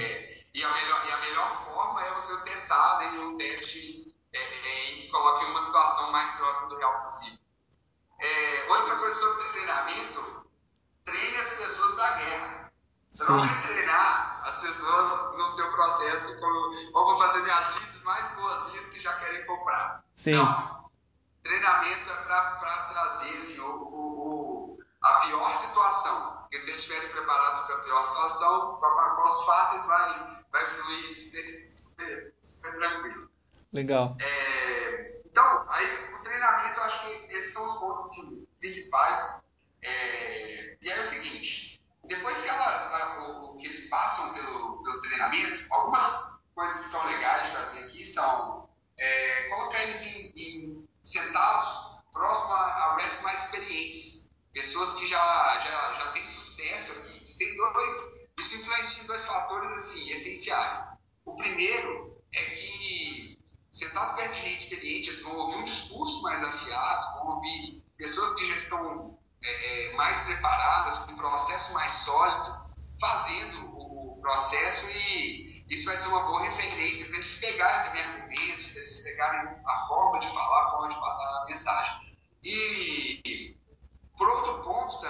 E 0.52 0.62
a, 0.62 0.72
melhor, 0.72 1.06
e 1.06 1.12
a 1.12 1.18
melhor 1.18 1.64
forma 1.64 2.04
é 2.04 2.14
você 2.14 2.36
testar 2.42 2.98
né, 2.98 3.18
um 3.20 3.36
teste 3.36 4.14
é, 4.32 4.38
é, 4.38 4.92
em 4.92 5.00
que 5.00 5.08
coloque 5.08 5.46
uma 5.46 5.60
situação 5.60 6.12
mais 6.12 6.30
próxima 6.32 6.68
do 6.68 6.76
real 6.76 7.00
possível. 7.00 7.38
É, 8.20 8.66
outra 8.68 8.96
coisa 8.96 9.18
sobre 9.18 9.48
treinamento, 9.52 10.50
treine 11.04 11.36
as 11.36 11.50
pessoas 11.54 11.94
para 11.94 12.08
a 12.08 12.18
guerra. 12.18 12.72
Você 13.10 13.24
Sim. 13.24 13.32
não 13.32 13.40
vai 13.40 13.62
treinar 13.62 14.40
as 14.44 14.60
pessoas 14.60 15.38
no 15.38 15.48
seu 15.50 15.70
processo 15.72 16.38
como, 16.40 16.92
vou 16.92 17.16
fazer 17.16 17.40
minhas 17.42 17.68
leads 17.76 18.02
mais 18.02 18.34
boazinhas 18.34 18.88
que 18.88 19.00
já 19.00 19.14
querem 19.14 19.46
comprar. 19.46 20.04
Sim. 20.16 20.34
Não 20.34 20.80
treinamento 21.42 22.10
é 22.10 22.16
para 22.22 22.88
trazer 22.90 23.36
assim, 23.36 23.60
o, 23.60 23.66
o, 23.66 24.78
a 25.02 25.12
pior 25.20 25.54
situação. 25.54 26.46
Porque 26.60 26.64
se 26.64 26.70
eles 26.70 26.80
estiverem 26.82 27.08
preparados 27.10 27.60
para 27.60 27.76
a 27.76 27.80
pior 27.80 28.02
situação, 28.02 28.80
com 28.80 29.28
os 29.28 29.44
fáceis 29.46 29.86
vai, 29.86 30.44
vai 30.52 30.66
fluir 30.66 31.14
super, 31.14 31.46
super, 31.46 32.34
super 32.42 32.74
tranquilo. 32.74 33.30
Legal. 33.72 34.16
É, 34.20 35.22
então, 35.24 35.64
aí 35.70 36.14
o 36.14 36.20
treinamento, 36.20 36.78
eu 36.78 36.84
acho 36.84 37.00
que 37.00 37.34
esses 37.34 37.54
são 37.54 37.64
os 37.64 37.80
pontos 37.80 38.02
assim, 38.02 38.46
principais. 38.58 39.40
É, 39.82 40.76
e 40.82 40.90
aí 40.90 40.98
é 40.98 41.00
o 41.00 41.04
seguinte, 41.04 41.80
depois 42.04 42.38
que, 42.40 42.48
elas, 42.48 43.18
o, 43.20 43.44
o, 43.46 43.56
que 43.56 43.66
eles 43.66 43.88
passam 43.88 44.34
pelo, 44.34 44.82
pelo 44.82 45.00
treinamento, 45.00 45.64
algumas 45.70 46.40
coisas 46.54 46.78
que 46.78 46.90
são 46.90 47.06
legais 47.06 47.46
de 47.46 47.52
fazer 47.52 47.84
aqui 47.84 48.04
são 48.04 48.68
é, 48.98 49.48
colocar 49.48 49.82
eles 49.82 50.06
em, 50.06 50.32
em 50.36 50.88
sentados 51.02 52.02
próximo 52.12 52.52
a, 52.52 52.66
a 52.66 52.96
reps 52.96 53.22
mais 53.22 53.44
experientes, 53.44 54.29
pessoas 54.52 54.94
que 54.94 55.06
já, 55.06 55.58
já, 55.58 55.94
já 55.94 56.12
têm 56.12 56.24
sucesso 56.24 56.92
aqui. 56.92 57.24
Tem 57.38 57.56
dois, 57.56 58.28
Isso 58.38 58.56
influencia 58.56 59.04
dois 59.04 59.24
fatores 59.24 59.72
assim, 59.72 60.10
essenciais. 60.10 60.78
O 61.24 61.36
primeiro 61.36 62.22
é 62.32 62.44
que, 62.50 63.38
sentado 63.72 64.16
perto 64.16 64.34
de 64.34 64.42
gente 64.42 64.64
experiente, 64.64 65.08
eles 65.08 65.22
vão 65.22 65.36
ouvir 65.36 65.56
um 65.56 65.64
discurso 65.64 66.22
mais 66.22 66.42
afiado, 66.42 67.18
vão 67.18 67.36
ouvir 67.36 67.84
pessoas 67.96 68.34
que 68.34 68.46
já 68.46 68.56
estão 68.56 69.18
é, 69.42 69.90
é, 69.90 69.92
mais 69.94 70.18
preparadas, 70.24 70.98
com 70.98 71.12
um 71.12 71.16
processo 71.16 71.72
mais 71.72 71.92
sólido, 71.92 72.60
fazendo 73.00 73.70
o, 73.74 73.90
processo 74.20 74.86
e 74.90 75.64
isso 75.70 75.86
vai 75.86 75.96
ser 75.96 76.08
uma 76.08 76.24
boa 76.24 76.42
referência 76.42 77.06
para 77.06 77.16
eles 77.16 77.34
pegarem 77.36 77.86
também 77.86 78.02
argumentos, 78.02 78.76
eles 78.76 79.02
pegarem 79.02 79.48
a 79.66 79.86
forma 79.88 80.18
de 80.18 80.28
falar, 80.28 80.66
a 80.66 80.70
forma 80.72 80.88
de 80.90 81.00
passar 81.00 81.42
a 81.42 81.46
mensagem. 81.46 82.18
E, 82.42 83.20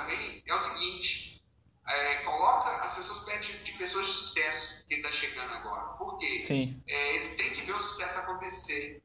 também, 0.00 0.42
é 0.46 0.54
o 0.54 0.58
seguinte, 0.58 1.42
é, 1.86 2.14
coloca 2.22 2.70
as 2.84 2.94
pessoas 2.94 3.20
perto 3.20 3.64
de, 3.64 3.72
pessoas 3.72 4.06
de 4.06 4.12
sucesso 4.12 4.86
que 4.86 4.94
está 4.94 5.12
chegando 5.12 5.52
agora. 5.54 5.96
Por 5.96 6.16
quê? 6.16 6.42
É, 6.86 7.14
eles 7.14 7.36
têm 7.36 7.52
que 7.52 7.62
ver 7.62 7.74
o 7.74 7.80
sucesso 7.80 8.20
acontecer. 8.20 9.02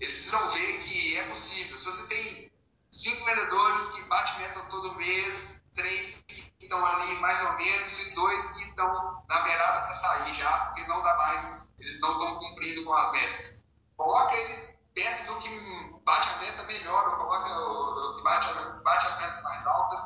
Eles 0.00 0.14
precisam 0.14 0.50
ver 0.50 0.78
que 0.80 1.16
é 1.16 1.28
possível. 1.28 1.76
Se 1.76 1.84
você 1.84 2.08
tem 2.08 2.52
cinco 2.90 3.24
vendedores 3.24 3.88
que 3.90 4.02
bate 4.02 4.38
meta 4.38 4.62
todo 4.68 4.94
mês, 4.96 5.62
três 5.74 6.22
que 6.26 6.52
estão 6.60 6.84
ali 6.84 7.14
mais 7.20 7.40
ou 7.42 7.56
menos 7.56 7.98
e 7.98 8.14
dois 8.14 8.50
que 8.52 8.64
estão 8.64 9.22
na 9.28 9.40
beirada 9.42 9.82
para 9.82 9.94
sair 9.94 10.32
já, 10.34 10.58
porque 10.66 10.86
não 10.86 11.02
dá 11.02 11.16
mais, 11.16 11.68
eles 11.78 12.00
não 12.00 12.12
estão 12.12 12.38
cumprindo 12.38 12.84
com 12.84 12.94
as 12.94 13.12
metas. 13.12 13.66
Coloca 13.96 14.34
ele 14.34 14.72
perto 14.94 15.32
do 15.32 15.38
que 15.40 16.02
bate 16.04 16.28
a 16.28 16.38
meta 16.38 16.62
melhor, 16.64 17.08
ou 17.08 17.16
coloca 17.16 17.58
o, 17.58 18.14
que 18.16 18.22
bate, 18.22 18.82
bate 18.82 19.06
as 19.06 19.20
metas 19.20 19.42
mais 19.42 19.66
altas, 19.66 20.00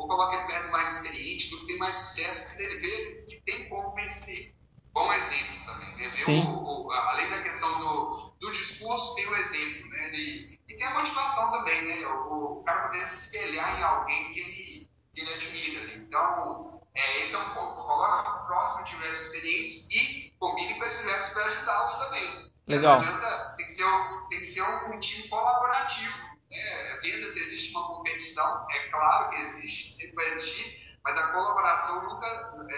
ou 0.00 0.08
coloca 0.08 0.34
ele 0.34 0.46
perto 0.46 0.66
do 0.66 0.72
mais 0.72 0.96
experiente, 0.96 1.48
que 1.48 1.66
tem 1.66 1.78
mais 1.78 1.94
sucesso, 1.94 2.46
porque 2.46 2.62
ele 2.62 2.78
vê 2.78 3.24
que 3.28 3.40
tem 3.42 3.68
como 3.68 3.94
vencer. 3.94 4.54
Bom 4.92 5.12
exemplo 5.12 5.64
também, 5.66 5.96
né? 5.98 6.10
Sim. 6.10 6.40
O, 6.40 6.86
o, 6.86 6.90
além 6.90 7.30
da 7.30 7.42
questão 7.42 7.78
do, 7.78 8.34
do 8.40 8.50
discurso, 8.50 9.14
tem 9.14 9.28
o 9.28 9.36
exemplo, 9.36 9.88
né? 9.90 10.08
De, 10.08 10.58
e 10.68 10.76
tem 10.76 10.86
a 10.86 10.94
motivação 10.94 11.50
também, 11.50 11.86
né? 11.86 12.06
O, 12.06 12.60
o 12.60 12.62
cara 12.64 12.88
poder 12.88 13.04
se 13.04 13.26
espelhar 13.26 13.78
em 13.78 13.82
alguém 13.82 14.30
que 14.30 14.40
ele, 14.40 14.90
que 15.12 15.20
ele 15.20 15.34
admira. 15.34 15.86
Né? 15.86 15.94
Então, 16.06 16.82
é, 16.94 17.22
esse 17.22 17.34
é 17.34 17.38
um 17.38 17.54
ponto. 17.54 17.84
Coloca 17.84 18.30
próximo 18.46 18.84
de 18.84 18.96
reps 18.96 19.26
experientes 19.26 19.90
e 19.90 20.32
combine 20.40 20.76
com 20.76 20.84
esses 20.84 21.04
reps 21.04 21.28
para 21.28 21.44
ajudá-los 21.44 21.98
também. 21.98 22.50
Legal. 22.66 22.96
Adianta, 22.96 23.54
tem 23.56 23.66
que 23.66 23.72
ser, 23.72 23.84
tem 24.28 24.38
que 24.38 24.44
ser 24.46 24.62
um, 24.62 24.94
um 24.94 24.98
time 24.98 25.28
colaborativo. 25.28 26.30
Né? 26.50 26.98
Vendas 27.02 27.36
existe 27.36 27.70
uma 27.70 27.86
competição, 27.86 28.66
é 28.70 28.88
claro 28.88 29.30
que 29.30 29.36
existe, 29.36 29.89
sempre 30.00 30.16
vai 30.16 30.30
existir, 30.30 30.98
mas 31.04 31.16
a 31.16 31.28
colaboração 31.28 32.08
nunca, 32.08 32.26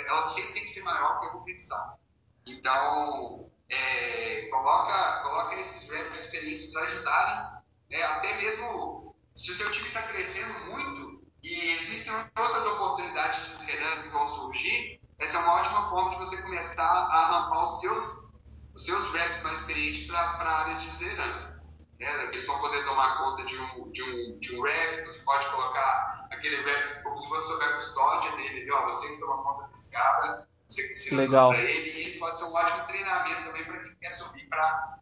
ela 0.07 0.25
sempre 0.27 0.53
tem 0.53 0.63
que 0.65 0.71
ser 0.71 0.83
maior 0.83 1.21
que 1.21 1.27
a 1.27 1.31
competição. 1.31 1.99
Então, 2.47 3.51
é, 3.69 4.49
coloca, 4.51 5.23
coloca 5.23 5.55
esses 5.57 5.89
reps 5.91 6.27
experientes 6.27 6.73
para 6.73 6.83
ajudarem, 6.83 7.63
né? 7.91 8.03
até 8.03 8.37
mesmo 8.37 9.03
se 9.35 9.51
o 9.51 9.55
seu 9.55 9.71
time 9.71 9.89
está 9.89 10.03
crescendo 10.03 10.53
muito 10.71 11.23
e 11.43 11.79
existem 11.79 12.13
outras 12.39 12.67
oportunidades 12.67 13.45
de 13.47 13.57
liderança 13.65 14.03
que 14.03 14.09
vão 14.11 14.27
surgir, 14.27 15.01
essa 15.19 15.39
é 15.39 15.41
uma 15.41 15.55
ótima 15.55 15.89
forma 15.89 16.11
de 16.11 16.19
você 16.19 16.41
começar 16.43 16.83
a 16.83 17.27
rampar 17.29 17.63
os 17.63 17.81
seus, 17.81 18.31
os 18.75 18.85
seus 18.85 19.13
reps 19.13 19.43
mais 19.43 19.61
experientes 19.61 20.07
para 20.07 20.59
áreas 20.59 20.83
de 20.83 20.91
liderança. 20.91 21.62
Né? 22.03 22.25
Eles 22.33 22.47
vão 22.47 22.59
poder 22.59 22.83
tomar 22.83 23.17
conta 23.19 23.45
de 23.45 23.57
um, 23.57 23.93
de, 23.93 24.03
um, 24.03 24.39
de 24.41 24.57
um 24.57 24.63
rep, 24.63 25.03
você 25.03 25.25
pode 25.25 25.49
colocar 25.51 26.27
aquele 26.33 26.57
rep 26.63 27.01
como 27.05 27.17
se 27.17 27.29
fosse 27.29 27.47
sobre 27.47 27.65
a 27.65 27.75
custódia 27.77 28.33
dele, 28.33 28.73
ó, 28.73 28.85
você 28.87 29.09
que 29.09 29.21
toma 29.21 29.43
conta 29.45 29.69
desse 29.69 29.89
cara, 29.93 30.49
você 30.69 30.83
que 30.83 30.93
ensina 30.95 31.23
Legal. 31.23 31.51
para 31.51 31.61
ele, 31.61 32.01
e 32.01 32.05
isso 32.05 32.19
pode 32.19 32.39
ser 32.39 32.45
um 32.45 32.55
ótimo 32.55 32.87
treinamento 32.87 33.45
também 33.45 33.65
para 33.67 33.79
quem 33.79 33.95
quer 33.95 34.11
subir 34.11 34.49
para 34.49 34.99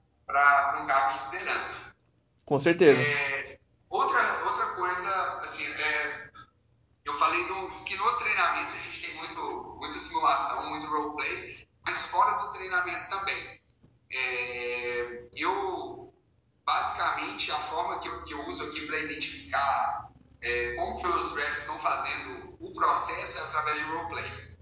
um 0.82 0.86
cargo 0.86 1.18
de 1.18 1.24
liderança. 1.24 1.94
Com 2.44 2.58
certeza. 2.58 3.00
É, 3.00 3.58
outra, 3.88 4.44
outra 4.44 4.66
coisa, 4.74 5.38
assim, 5.42 5.64
é, 5.64 6.30
eu 7.06 7.14
falei 7.14 7.46
do, 7.46 7.68
que 7.84 7.96
no 7.96 8.12
treinamento 8.18 8.74
a 8.74 8.78
gente 8.78 9.06
tem 9.06 9.16
muito, 9.16 9.76
muita 9.78 9.98
simulação, 9.98 10.68
muito 10.68 10.86
roleplay, 10.86 11.66
mas 11.82 12.10
fora 12.10 12.42
do 12.42 12.52
treinamento 12.52 13.08
também. 13.08 13.58
É, 14.12 15.28
eu, 15.32 15.89
basicamente, 16.70 17.50
a 17.50 17.58
forma 17.58 17.98
que 17.98 18.08
eu, 18.08 18.22
que 18.22 18.32
eu 18.32 18.46
uso 18.46 18.64
aqui 18.64 18.86
para 18.86 19.00
identificar 19.00 20.08
é, 20.40 20.74
como 20.74 21.00
que 21.00 21.06
os 21.08 21.34
reps 21.34 21.58
estão 21.58 21.78
fazendo 21.80 22.56
o 22.60 22.72
processo 22.72 23.38
é 23.38 23.42
através 23.42 23.78
de 23.78 23.84
roleplay. 23.90 24.56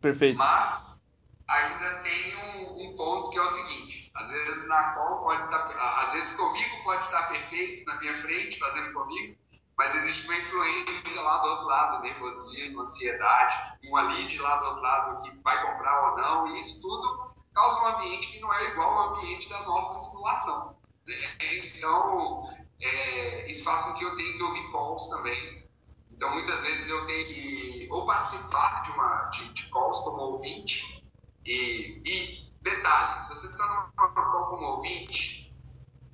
Perfeito. 0.00 0.36
Mas 0.36 1.02
ainda 1.48 2.02
tem 2.02 2.36
um, 2.36 2.82
um, 2.82 2.96
ponto 2.96 3.30
que 3.30 3.38
é 3.38 3.42
o 3.42 3.48
seguinte: 3.48 4.10
às 4.14 4.28
vezes 4.28 4.68
na 4.68 4.94
call 4.94 5.20
pode 5.20 5.42
estar, 5.44 5.62
tá, 5.62 6.02
às 6.02 6.12
vezes 6.12 6.32
comigo 6.32 6.82
pode 6.84 7.02
estar 7.02 7.28
perfeito 7.28 7.84
na 7.86 7.98
minha 7.98 8.16
frente, 8.20 8.58
fazendo 8.58 8.92
comigo, 8.92 9.36
mas 9.78 9.94
existe 9.94 10.26
uma 10.26 10.36
influência 10.36 11.22
lá 11.22 11.38
do 11.38 11.48
outro 11.48 11.66
lado, 11.66 12.02
nervosismo, 12.02 12.82
ansiedade, 12.82 13.54
uma 13.84 14.02
lead 14.02 14.38
lá 14.38 14.56
do 14.56 14.64
outro 14.66 14.82
lado 14.82 15.24
que 15.24 15.42
vai 15.42 15.66
comprar 15.66 16.10
ou 16.10 16.16
não, 16.16 16.46
e 16.48 16.58
isso 16.58 16.82
tudo 16.82 17.32
causa 17.54 17.80
um 17.80 17.86
ambiente 17.96 18.32
que 18.32 18.40
não 18.40 18.52
é 18.52 18.70
igual 18.70 18.90
ao 18.90 19.14
ambiente 19.14 19.48
da 19.48 19.62
nossa 19.62 20.10
simulação. 20.10 20.81
Então, 21.06 22.44
é, 22.80 23.50
isso 23.50 23.64
faz 23.64 23.82
com 23.82 23.94
que 23.94 24.04
eu 24.04 24.16
tenha 24.16 24.32
que 24.36 24.42
ouvir 24.42 24.72
calls 24.72 25.08
também. 25.10 25.66
Então, 26.10 26.30
muitas 26.32 26.62
vezes 26.62 26.88
eu 26.88 27.04
tenho 27.06 27.26
que 27.26 27.88
ou 27.90 28.06
participar 28.06 28.82
de 28.82 28.90
uma 28.92 29.28
de, 29.30 29.52
de 29.52 29.70
calls 29.70 29.98
como 30.00 30.22
ouvinte, 30.22 31.02
e, 31.44 32.02
e 32.06 32.52
detalhe, 32.62 33.20
se 33.22 33.28
você 33.30 33.46
está 33.48 33.66
numa 33.66 34.08
call 34.12 34.46
como 34.46 34.66
ouvinte, 34.76 35.52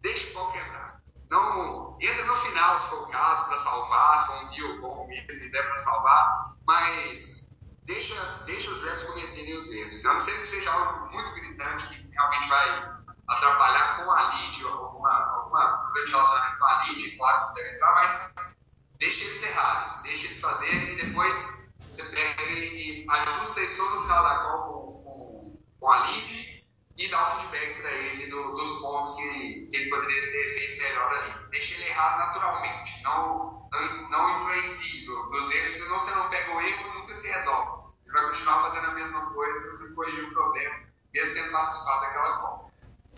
deixa 0.01 0.31
o 0.31 0.33
call 0.33 0.53
quebrar. 0.53 1.03
Não, 1.31 1.99
entra 2.01 2.25
no 2.25 2.37
final, 2.37 2.79
se 2.79 2.89
for 2.89 3.03
o 3.03 3.11
caso, 3.11 3.47
para 3.47 3.59
salvar, 3.59 4.19
se 4.19 4.27
for 4.27 4.45
um 4.45 4.49
deal 4.49 4.81
bom 4.81 5.07
mesmo, 5.07 5.31
se 5.31 5.51
der 5.51 5.63
para 5.63 5.79
salvar, 5.79 6.57
mas 6.67 7.47
deixa, 7.85 8.15
deixa 8.47 8.71
os 8.71 8.83
reps 8.83 9.05
cometerem 9.05 9.57
os 9.57 9.71
erros. 9.71 10.07
A 10.07 10.13
não 10.15 10.21
ser 10.21 10.41
que 10.41 10.47
seja 10.47 10.73
algo 10.73 11.13
muito 11.13 11.33
gritante 11.35 11.87
que 11.89 12.11
realmente 12.11 12.49
vai 12.49 12.98
atrapalhar 13.29 13.97
com 13.97 14.11
a 14.11 14.35
lead, 14.35 14.65
alguma, 14.65 15.11
alguma 15.11 15.79
problema 15.79 16.07
de 16.07 16.13
relacionamento 16.13 16.59
com 16.59 16.65
a 16.65 16.83
lead, 16.85 17.17
claro 17.17 17.41
que 17.41 17.49
você 17.49 17.63
deve 17.63 17.75
entrar, 17.75 17.95
mas 17.95 18.33
deixa 18.99 19.25
eles 19.25 19.43
errarem, 19.43 20.03
deixa 20.03 20.27
eles 20.27 20.41
fazerem 20.41 20.93
e 20.93 21.07
depois 21.07 21.59
você 21.89 22.05
pega 22.05 22.43
e 22.43 23.07
ajusta 23.09 23.61
isso 23.61 23.83
no 23.91 24.03
final 24.03 24.23
da 24.23 24.39
call 24.41 24.73
com, 24.73 25.03
com, 25.05 25.63
com 25.81 25.91
a 25.91 26.07
lead 26.07 26.59
e 26.99 27.09
dá 27.09 27.23
o 27.23 27.41
feedback 27.41 27.81
para 27.81 27.93
ele 27.93 28.27
do, 28.29 28.57
dos 28.57 28.81
pontos 28.81 29.15
que, 29.15 29.69
que, 29.71 29.77
ele 29.77 29.91
poderia 29.91 30.33
ter 30.33 30.55
feito 30.55 30.83
melhor 30.83 31.13
ali. 31.13 31.49
Deixa 31.51 31.75
ele 31.75 31.85
errar 31.85 32.19
naturalmente, 32.19 33.03
não, 33.05 33.69
não, 33.71 34.11
não 34.11 34.31
influencie 34.37 35.07
nos 35.07 35.51
erros, 35.51 35.75
senão 35.75 35.99
você 35.99 36.15
não 36.17 36.29
pega 36.29 36.57
o 36.57 36.61
erro 36.61 36.91
e 36.91 36.99
nunca 36.99 37.15
se 37.15 37.29
resolve. 37.29 37.95
Ele 38.05 38.13
vai 38.13 38.27
continuar 38.27 38.63
fazendo 38.63 38.87
a 38.87 38.95
mesma 38.95 39.33
coisa, 39.33 39.67
você 39.67 39.95
corrigir 39.95 40.25
o 40.25 40.35
problema, 40.35 40.75
mesmo 41.15 41.35
tendo 41.35 41.53
participado 41.53 42.01
daquela 42.01 42.39
call. 42.39 42.68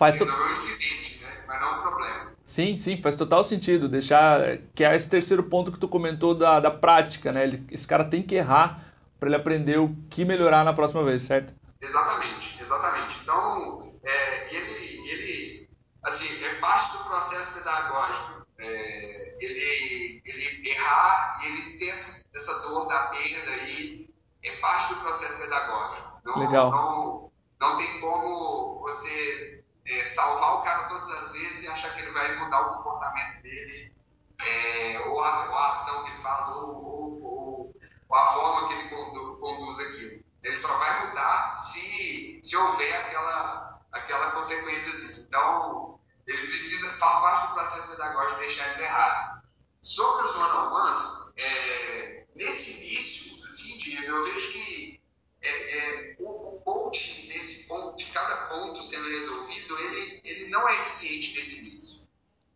Faz. 0.01 0.19
Resolveu 0.19 0.47
um 0.47 0.51
incidente, 0.51 1.23
né? 1.23 1.45
mas 1.47 1.61
não 1.61 1.77
um 1.77 1.83
problema. 1.83 2.33
Sim, 2.47 2.75
sim, 2.79 3.03
faz 3.03 3.17
total 3.17 3.45
sentido. 3.45 3.87
Deixar. 3.87 4.57
Que 4.75 4.83
é 4.83 4.97
esse 4.97 5.11
terceiro 5.11 5.43
ponto 5.43 5.71
que 5.71 5.79
tu 5.79 5.87
comentou 5.87 6.35
da, 6.35 6.59
da 6.59 6.71
prática, 6.71 7.31
né? 7.31 7.45
Ele, 7.45 7.67
esse 7.71 7.87
cara 7.87 8.07
tem 8.07 8.23
que 8.23 8.35
errar 8.35 8.83
para 9.19 9.29
ele 9.29 9.37
aprender 9.37 9.79
o 9.79 9.95
que 10.09 10.25
melhorar 10.25 10.65
na 10.65 10.73
próxima 10.73 11.05
vez, 11.05 11.21
certo? 11.21 11.55
Exatamente, 11.83 12.63
exatamente. 12.63 13.21
Então, 13.23 14.01
é, 14.03 14.57
ele, 14.57 15.11
ele, 15.11 15.69
assim, 16.03 16.45
é 16.45 16.55
parte 16.55 16.97
do 16.97 17.05
processo 17.05 17.59
pedagógico. 17.59 18.47
É, 18.59 19.37
ele, 19.39 20.23
ele 20.25 20.71
errar 20.71 21.41
e 21.43 21.47
ele 21.47 21.77
ter 21.77 21.91
essa, 21.91 22.25
essa 22.35 22.59
dor 22.61 22.89
da 22.89 23.01
perda 23.09 23.51
aí 23.51 24.09
é 24.43 24.57
parte 24.63 24.95
do 24.95 25.01
processo 25.01 25.39
pedagógico. 25.39 26.21
Não, 26.25 26.39
Legal. 26.39 27.33
Não 27.61 27.77
tem 27.77 28.01
como 28.01 28.81
você 28.81 29.61
é, 29.91 30.05
salvar 30.05 30.55
o 30.57 30.63
cara 30.63 30.85
todas 30.85 31.09
as 31.11 31.33
vezes 31.33 31.63
e 31.63 31.69
achar 31.69 31.95
que 31.95 32.03
ele 32.03 32.13
vai 32.13 32.37
mudar 32.51 32.63
o 32.63 32.77
comportamento 32.77 33.43
dele, 33.43 33.93
é, 34.41 35.01
ou, 35.07 35.23
a, 35.23 35.49
ou, 35.49 35.57
a, 35.57 35.69
ação 35.69 36.05
que 36.05 36.11
ele 36.11 36.23
faz, 36.23 36.49
ou, 36.49 36.69
ou, 36.69 37.23
ou, 37.23 37.77
ou 38.09 38.17
a 38.17 38.35
forma 38.35 38.69
que 38.69 38.75
ele 38.75 38.89
conduz, 38.89 39.39
conduz 39.39 39.79
aquilo. 39.79 40.25
Ele 40.43 40.57
só 40.57 40.79
vai 40.79 41.07
mudar 41.07 41.57
se, 41.57 42.41
se 42.43 42.57
houver 42.57 42.97
aquela, 42.97 43.81
aquela 43.93 44.31
consequência. 44.33 44.91
Então, 45.21 46.01
ele 46.27 46.43
precisa, 46.43 46.91
faz 46.99 47.17
parte 47.21 47.49
do 47.49 47.55
processo 47.55 47.91
pedagógico 47.91 48.41
deixar 48.41 48.67
eles 48.67 48.79
errarem. 48.79 49.41
Sobre 49.83 50.27
os 50.27 50.35
one-on-ones, 50.35 51.33
é, 51.37 52.25
nesse 52.35 52.85
início, 52.85 53.47
assim, 53.47 53.79
Diego, 53.79 54.09
eu 54.09 54.25
vejo 54.25 54.53
que 54.53 55.01
é, 55.43 55.79
é, 55.79 56.17
o, 56.19 56.57
o 56.57 56.61
coaching 56.61 57.29
desse 57.29 57.67
ponto, 57.67 57.97
de 57.97 58.11
cada 58.13 58.49
ponto 58.49 58.83
sendo 58.83 59.09
resolvido, 59.09 59.79
ele, 59.79 60.21
ele 60.25 60.49
não 60.49 60.69
é 60.69 60.81
eficiente 60.81 61.35
nesse 61.35 61.61
início. 61.61 62.01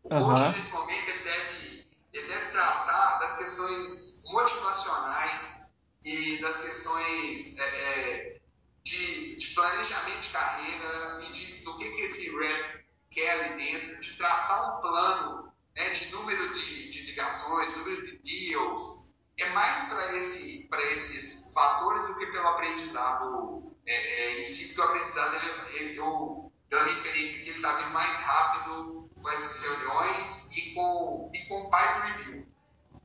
O 0.05 0.15
uhum. 0.15 0.25
coaching, 0.27 0.53
nesse 0.57 0.73
momento, 0.73 1.09
ele 1.09 1.25
deve, 1.25 1.87
ele 2.13 2.27
deve 2.29 2.47
tratar 2.51 3.19
das 3.19 3.39
questões 3.39 4.23
motivacionais 4.27 5.75
e 6.05 6.39
das 6.43 6.61
questões 6.61 7.59
é, 7.59 7.63
é, 7.63 8.41
de, 8.85 9.37
de, 9.37 9.55
planejamento 9.55 10.21
de 10.21 10.29
carreira 10.55 11.23
e 11.23 11.33
de, 11.33 11.65
do 11.65 11.77
que, 11.77 11.91
que 11.91 12.01
esse 12.03 12.37
rep 12.39 12.85
quer 13.11 13.31
ali 13.31 13.57
dentro, 13.57 14.01
de 14.01 14.17
traçar 14.17 14.77
um 14.77 14.81
plano 14.81 15.53
né, 15.75 15.91
de 15.91 16.13
número 16.13 16.53
de, 16.53 16.89
de 16.89 17.03
ligações, 17.07 17.77
número 17.77 18.03
de 18.03 18.19
deals, 18.19 19.15
é 19.39 19.51
mais 19.51 19.85
para 19.89 20.15
esse, 20.15 20.69
esses 20.93 21.53
fatores 21.53 22.07
do 22.07 22.17
que 22.17 22.27
pelo 22.27 22.49
aprendizado 22.49 23.77
é, 23.87 23.95
é, 23.95 24.41
em 24.41 24.45
si, 24.45 24.69
porque 24.69 24.81
o 24.81 24.85
aprendizado, 24.85 25.35
ele, 25.75 25.99
eu, 25.99 26.53
pela 26.69 26.83
minha 26.83 26.93
experiência 26.93 27.41
aqui, 27.41 27.51
ele 27.51 27.57
está 27.57 27.75
vindo 27.75 27.91
mais 27.91 28.17
rápido 28.19 29.11
com 29.21 29.29
essas 29.31 29.63
reuniões 29.63 30.57
e 30.57 30.75
com, 30.75 31.31
e 31.35 31.39
com 31.47 31.71
pipe 31.71 32.01
review. 32.07 32.47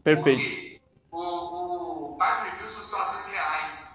Perfeito. 0.04 0.40
Porque 0.40 0.82
o, 1.12 2.14
o 2.14 2.18
pipe 2.18 2.50
review 2.50 2.68
são 2.68 2.82
situações 2.82 3.26
reais. 3.28 3.89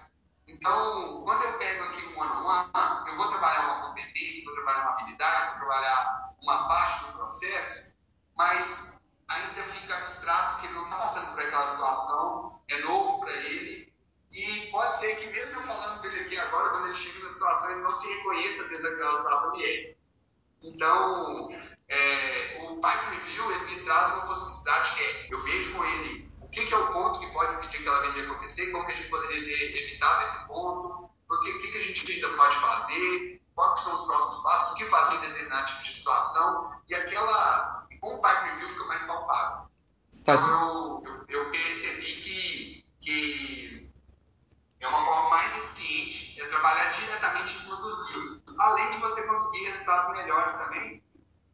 Então, 0.47 1.23
quando 1.23 1.43
eu 1.43 1.57
pego 1.57 1.83
aqui 1.85 2.05
um 2.05 2.19
one-on-one, 2.19 2.71
eu 3.07 3.15
vou 3.15 3.27
trabalhar 3.29 3.65
uma 3.65 3.87
competência, 3.87 4.45
vou 4.45 4.53
trabalhar 4.53 4.81
uma 4.81 4.91
habilidade, 4.91 5.45
vou 5.45 5.55
trabalhar 5.55 6.33
uma 6.41 6.67
parte 6.67 7.05
do 7.05 7.13
processo, 7.13 7.97
mas 8.35 9.01
ainda 9.27 9.63
fica 9.63 9.97
abstrato, 9.97 10.53
porque 10.53 10.67
ele 10.67 10.75
não 10.75 10.83
está 10.83 10.97
passando 10.97 11.31
por 11.31 11.41
aquela 11.41 11.65
situação, 11.65 12.61
é 12.69 12.79
novo 12.81 13.19
para 13.19 13.33
ele, 13.33 13.91
e 14.31 14.69
pode 14.69 14.95
ser 14.95 15.15
que 15.15 15.27
mesmo 15.27 15.59
eu 15.59 15.63
falando 15.63 16.01
dele 16.01 16.21
aqui 16.21 16.37
agora, 16.37 16.69
quando 16.69 16.87
ele 16.87 16.95
chega 16.95 17.23
na 17.23 17.29
situação, 17.29 17.71
ele 17.71 17.81
não 17.81 17.93
se 17.93 18.07
reconheça 18.15 18.63
dentro 18.65 18.83
daquela 18.83 19.15
situação 19.15 19.57
e 19.57 19.65
é. 19.65 19.95
Então, 20.61 21.49
é, 21.87 22.59
o 22.61 22.75
Pipe 22.75 23.15
Review 23.15 23.51
ele 23.51 23.75
me 23.75 23.83
traz 23.83 24.09
uma 24.13 24.27
possibilidade 24.27 24.95
que 24.95 25.03
é, 25.03 25.33
eu 25.33 25.39
vejo 25.41 25.75
com 25.75 25.85
ele 25.85 26.29
o 26.41 26.49
que, 26.49 26.65
que 26.65 26.73
é 26.73 26.77
o 26.77 26.91
ponto 26.91 27.19
que 27.19 27.31
pode 27.31 27.55
impedir 27.55 27.77
aquela 27.79 28.01
acontecer, 28.65 28.71
como 28.71 28.85
que 28.85 28.91
a 28.91 28.95
gente 28.95 29.09
poderia 29.09 29.43
ter 29.43 29.77
evitado 29.77 30.23
esse 30.23 30.47
ponto, 30.47 31.09
o 31.29 31.39
que, 31.39 31.53
que, 31.53 31.71
que 31.71 31.77
a 31.77 31.81
gente 31.81 32.11
ainda 32.11 32.37
pode 32.37 32.55
fazer, 32.57 33.41
quais 33.53 33.79
são 33.81 33.93
os 33.93 34.05
próximos 34.05 34.43
passos, 34.43 34.71
o 34.71 34.75
que 34.75 34.85
fazer 34.85 35.15
em 35.15 35.21
determinado 35.21 35.67
tipo 35.67 35.83
de 35.83 35.93
situação, 35.93 36.81
e 36.87 36.95
aquela, 36.95 37.87
com 37.99 38.15
o 38.15 38.21
Pipe 38.21 38.49
Review 38.49 38.69
fica 38.69 38.85
mais 38.85 39.03
palpável. 39.03 39.67
Então, 40.13 41.03
eu, 41.05 41.25
eu, 41.29 41.43
eu 41.43 41.51
percebi 41.51 42.15
que, 42.15 42.85
que 43.01 43.89
é 44.79 44.87
uma 44.87 45.03
forma 45.03 45.29
mais 45.29 45.55
eficiente 45.55 46.41
é 46.41 46.47
trabalhar 46.47 46.89
diretamente 46.89 47.55
em 47.55 47.59
cima 47.59 47.75
dos 47.77 48.07
deals. 48.07 48.43
Além 48.59 48.91
de 48.91 48.97
você 48.99 49.25
conseguir 49.27 49.69
resultados 49.69 50.11
melhores 50.11 50.53
também, 50.53 51.03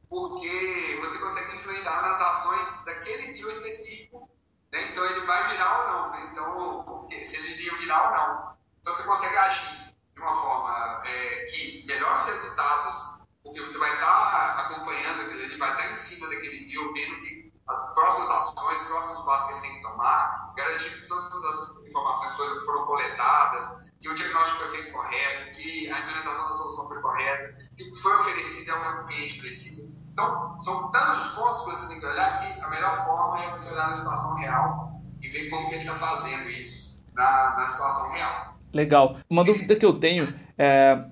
porque 0.09 0.99
você 1.01 1.19
consegue 1.19 1.55
influenciar 1.55 2.01
nas 2.01 2.21
ações 2.21 2.85
daquele 2.85 3.33
deal 3.33 3.49
específico, 3.49 4.29
né? 4.71 4.91
então 4.91 5.05
ele 5.05 5.25
vai 5.25 5.49
virar 5.51 5.79
ou 5.79 5.87
não, 5.91 6.11
né? 6.11 6.29
então 6.31 7.05
se 7.23 7.37
ele 7.37 7.55
deal 7.55 7.77
virar 7.77 8.03
ou 8.05 8.11
não. 8.11 8.55
Então 8.79 8.93
você 8.93 9.03
consegue 9.03 9.37
agir 9.37 9.93
de 10.15 10.21
uma 10.21 10.33
forma 10.33 11.01
é, 11.05 11.45
que 11.45 11.85
melhora 11.85 12.15
os 12.15 12.25
resultados, 12.25 13.27
porque 13.43 13.61
você 13.61 13.77
vai 13.77 13.93
estar 13.93 14.59
acompanhando, 14.59 15.21
ele 15.31 15.57
vai 15.57 15.71
estar 15.71 15.91
em 15.91 15.95
cima 15.95 16.29
daquele 16.29 16.65
deal, 16.65 16.91
vendo 16.93 17.19
que 17.19 17.51
as 17.67 17.93
próximas 17.93 18.29
ações, 18.29 18.81
os 18.81 18.87
próximos 18.87 19.25
passos 19.25 19.47
que 19.47 19.53
ele 19.53 19.61
tem 19.61 19.75
que 19.75 19.81
tomar, 19.81 20.53
garantir 20.55 20.89
que 20.89 21.07
todas 21.07 21.45
as 21.45 21.77
informações 21.85 22.35
foram, 22.35 22.65
foram 22.65 22.85
coletadas, 22.85 23.91
que 23.99 24.09
o 24.09 24.15
diagnóstico 24.15 24.59
foi 24.59 24.71
feito 24.71 24.91
correto, 24.91 25.55
que 25.55 25.91
a 25.91 25.99
implementação 25.99 26.45
da 26.47 26.53
solução 26.53 26.87
foi 26.89 27.01
correta, 27.01 27.55
que 27.77 27.95
foi 28.01 28.15
oferecido 28.15 28.71
é 28.71 28.75
o 28.75 28.81
que 28.81 29.03
o 29.03 29.05
cliente 29.05 29.39
precisa. 29.39 30.01
Então, 30.11 30.59
são 30.59 30.91
tantos 30.91 31.27
pontos 31.29 31.63
que 31.63 31.69
você 31.69 31.87
tem 31.87 31.99
que 31.99 32.05
olhar 32.05 32.37
que 32.37 32.61
a 32.61 32.67
melhor 32.69 33.05
forma 33.05 33.20
é 33.43 33.51
você 33.51 33.73
olhar 33.73 33.89
na 33.89 33.95
situação 33.95 34.35
real 34.37 35.01
e 35.21 35.29
ver 35.29 35.49
como 35.49 35.67
que 35.67 35.75
ele 35.75 35.83
está 35.83 35.95
fazendo 35.95 36.49
isso 36.49 37.03
na, 37.13 37.55
na 37.55 37.65
situação 37.65 38.13
real. 38.13 38.55
Legal. 38.73 39.17
Uma 39.29 39.43
dúvida 39.43 39.75
que 39.75 39.85
eu 39.85 39.93
tenho 39.93 40.27
é, 40.57 41.03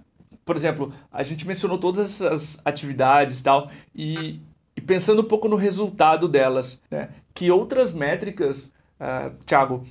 por 0.46 0.56
exemplo, 0.56 0.94
a 1.12 1.24
gente 1.24 1.48
mencionou 1.48 1.78
todas 1.78 2.22
essas 2.22 2.62
atividades 2.66 3.40
e 3.40 3.44
tal, 3.44 3.70
e 3.94 4.42
e 4.80 4.82
pensando 4.82 5.22
um 5.22 5.26
pouco 5.26 5.50
no 5.50 5.58
resultado 5.58 6.26
delas, 6.26 6.82
né? 6.90 7.10
que 7.34 7.52
outras 7.52 7.94
métricas, 7.94 8.74
uh, 8.98 9.36
Thiago, 9.46 9.86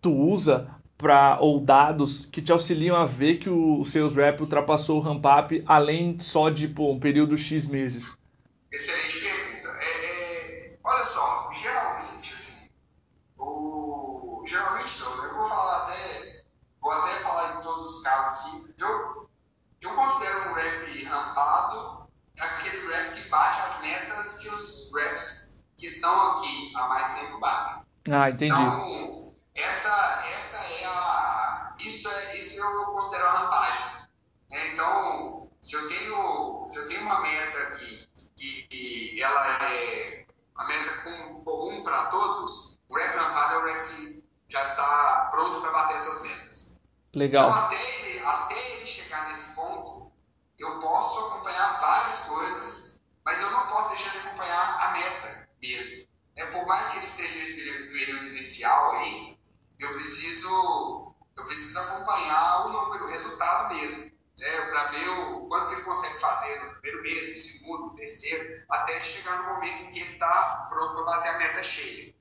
tu 0.00 0.12
usa 0.12 0.68
para 0.98 1.38
ou 1.40 1.60
dados 1.60 2.26
que 2.26 2.42
te 2.42 2.50
auxiliam 2.50 2.96
a 2.96 3.06
ver 3.06 3.36
que 3.36 3.48
o, 3.48 3.80
o 3.82 4.08
rep 4.08 4.40
ultrapassou 4.40 4.98
o 4.98 5.00
ramp 5.00 5.24
up 5.24 5.62
além 5.64 6.18
só 6.18 6.50
de 6.50 6.66
pô, 6.66 6.90
um 6.90 6.98
período 6.98 7.38
X 7.38 7.66
meses? 7.66 8.12
Excelente 8.72 9.20
pergunta. 9.20 9.68
É, 9.80 10.06
é, 10.06 10.78
olha 10.82 11.04
só, 11.04 11.48
geralmente, 11.52 12.34
assim, 12.34 12.68
o, 13.38 14.42
geralmente 14.44 14.98
não, 14.98 15.22
né? 15.22 15.28
eu 15.28 15.34
vou 15.36 15.48
falar 15.48 15.84
até, 15.84 16.42
vou 16.82 16.90
até 16.90 17.18
falar 17.20 17.58
em 17.58 17.62
todos 17.62 17.84
os 17.84 18.02
casos 18.02 18.40
assim, 18.40 18.74
eu, 18.76 19.28
eu 19.82 19.94
considero 19.94 20.50
um 20.50 20.54
rep 20.54 21.04
rampado 21.04 22.10
aquele 22.40 22.86
rap 22.88 23.10
que 23.10 23.28
bate 23.28 23.60
as 23.60 23.80
metas 23.82 24.38
que 24.38 24.48
os 24.48 24.90
raps 24.94 25.64
que 25.76 25.86
estão 25.86 26.32
aqui 26.32 26.72
há 26.76 26.88
mais 26.88 27.18
tempo 27.18 27.38
batem. 27.38 27.82
Ah, 28.10 28.30
entendi. 28.30 28.52
Então, 28.52 29.32
essa, 29.54 30.24
essa 30.34 30.56
é 30.56 30.84
a. 30.86 31.74
Isso, 31.78 32.08
é, 32.08 32.36
isso 32.36 32.60
eu 32.60 32.86
considero 32.86 33.26
a 33.26 33.30
rampagem. 33.30 34.02
Né? 34.50 34.72
Então, 34.72 35.50
se 35.62 35.76
eu, 35.76 35.88
tenho, 35.88 36.64
se 36.66 36.78
eu 36.78 36.88
tenho 36.88 37.02
uma 37.02 37.20
meta 37.20 37.58
aqui 37.58 38.08
que, 38.36 38.62
que 38.68 39.22
ela 39.22 39.64
é 39.64 40.26
a 40.56 40.64
meta 40.64 41.02
com, 41.02 41.44
comum 41.44 41.82
para 41.82 42.06
todos, 42.06 42.78
o 42.88 42.96
rap 42.96 43.16
rampado 43.16 43.54
é 43.54 43.58
o 43.58 43.64
rap 43.64 43.88
que 43.88 44.24
já 44.48 44.62
está 44.62 45.28
pronto 45.30 45.60
para 45.60 45.70
bater 45.70 45.96
essas 45.96 46.22
metas. 46.22 46.80
Legal. 47.14 47.48
Então, 47.48 47.64
até 47.64 48.00
ele 48.76 48.86
chegar 48.86 49.28
nesse 49.28 49.54
ponto, 49.54 50.12
eu 50.58 50.78
posso 50.78 51.26
acompanhar 51.26 51.80
várias 51.80 52.18
coisas, 52.26 53.02
mas 53.24 53.40
eu 53.40 53.50
não 53.50 53.66
posso 53.66 53.90
deixar 53.90 54.10
de 54.10 54.18
acompanhar 54.18 54.78
a 54.80 54.92
meta 54.92 55.48
mesmo. 55.60 56.08
É, 56.36 56.46
por 56.46 56.66
mais 56.66 56.88
que 56.90 56.98
ele 56.98 57.06
esteja 57.06 57.38
nesse 57.38 57.88
período 57.90 58.26
inicial 58.26 58.92
aí, 58.92 59.38
eu 59.78 59.90
preciso, 59.92 61.14
eu 61.36 61.44
preciso 61.44 61.78
acompanhar 61.78 62.66
o 62.66 62.68
número, 62.72 63.04
o 63.04 63.08
resultado 63.08 63.74
mesmo, 63.74 64.10
né, 64.38 64.60
para 64.66 64.86
ver 64.86 65.08
o 65.08 65.48
quanto 65.48 65.68
que 65.68 65.74
ele 65.74 65.82
consegue 65.82 66.20
fazer 66.20 66.62
no 66.62 66.70
primeiro 66.70 67.02
mês, 67.02 67.30
no 67.30 67.36
segundo, 67.36 67.86
no 67.86 67.94
terceiro, 67.94 68.64
até 68.70 69.00
chegar 69.00 69.42
no 69.42 69.54
momento 69.54 69.82
em 69.82 69.88
que 69.88 70.00
ele 70.00 70.12
está 70.12 70.66
pronto 70.70 70.94
para 70.94 71.04
bater 71.04 71.28
a 71.28 71.38
meta 71.38 71.62
cheia. 71.62 72.14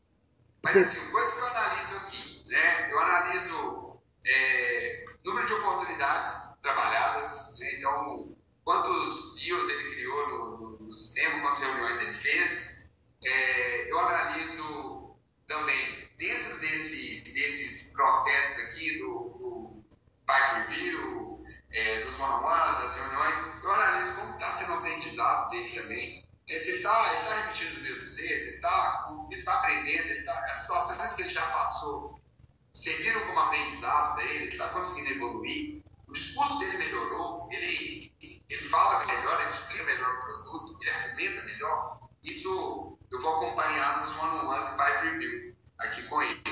Mas 0.62 0.76
assim, 0.76 1.12
coisa 1.12 1.34
que 1.36 1.42
eu 1.42 1.48
analiso 1.48 1.96
aqui, 1.98 2.44
né, 2.48 2.92
eu 2.92 3.00
analiso 3.00 3.90
é, 4.26 5.06
número 5.24 5.46
de 5.46 5.54
oportunidades 5.54 6.50
trabalhadas. 6.62 7.56
Né? 7.60 7.76
Então, 7.76 8.36
quantos 8.64 9.40
deals 9.40 9.70
ele 9.70 9.96
criou 9.96 10.30
no, 10.30 10.78
no, 10.80 10.92
sistema, 10.92 11.42
quantas 11.42 11.62
reuniões 11.62 12.02
ele 12.02 12.14
fez. 12.14 12.92
É, 13.24 13.92
eu 13.92 14.00
analiso 14.00 15.18
também, 15.48 16.10
dentro 16.18 16.58
desse, 16.60 17.22
desses 17.22 17.94
processos 17.94 18.64
aqui, 18.66 18.98
do, 19.00 19.08
do 19.08 19.86
Pipe 20.26 20.76
Review, 20.76 21.44
é, 21.72 22.02
one-on-ones, 22.20 22.78
das 22.82 22.96
reuniões, 22.96 23.38
eu 23.64 23.72
analiso 23.72 24.16
como 24.16 24.32
está 24.34 24.52
sendo 24.52 24.74
o 24.74 24.78
aprendizado 24.78 25.50
dele 25.50 25.82
também. 25.82 26.30
Se 26.48 26.70
ele 26.70 26.78
está 26.78 27.14
ele 27.14 27.28
tá 27.28 27.36
repetindo 27.42 27.74
os 27.74 27.82
mesmos 27.84 28.18
erros, 28.18 28.42
ele 28.42 28.56
está 28.56 29.08
ele 29.32 29.44
tá 29.44 29.54
aprendendo, 29.54 30.08
ele 30.08 30.24
tá, 30.24 30.34
as 30.52 30.58
situações 30.58 31.14
que 31.14 31.22
ele 31.22 31.30
já 31.30 31.46
passou 31.52 32.20
serviram 32.74 33.26
como 33.28 33.40
aprendizado 33.40 34.14
para 34.16 34.24
ele, 34.24 34.46
ele 34.46 34.52
está 34.52 34.70
conseguindo 34.70 35.12
evoluir 35.12 35.84
o 36.10 36.14
discurso 36.14 36.58
dele 36.60 36.78
melhorou, 36.78 37.48
ele, 37.52 38.12
ele 38.22 38.70
fala 38.70 39.06
melhor, 39.06 39.40
ele 39.40 39.50
explica 39.50 39.84
melhor 39.84 40.16
o 40.16 40.20
produto, 40.22 40.78
ele 40.82 40.90
argumenta 40.90 41.44
melhor. 41.46 42.00
Isso 42.24 42.98
eu 43.12 43.22
vou 43.22 43.36
acompanhar 43.36 44.00
nos 44.00 44.12
one-on-ones 44.18 44.66
e 44.66 44.72
pipe 44.72 45.06
review 45.06 45.56
aqui 45.80 46.04
com 46.08 46.22
ele. 46.22 46.44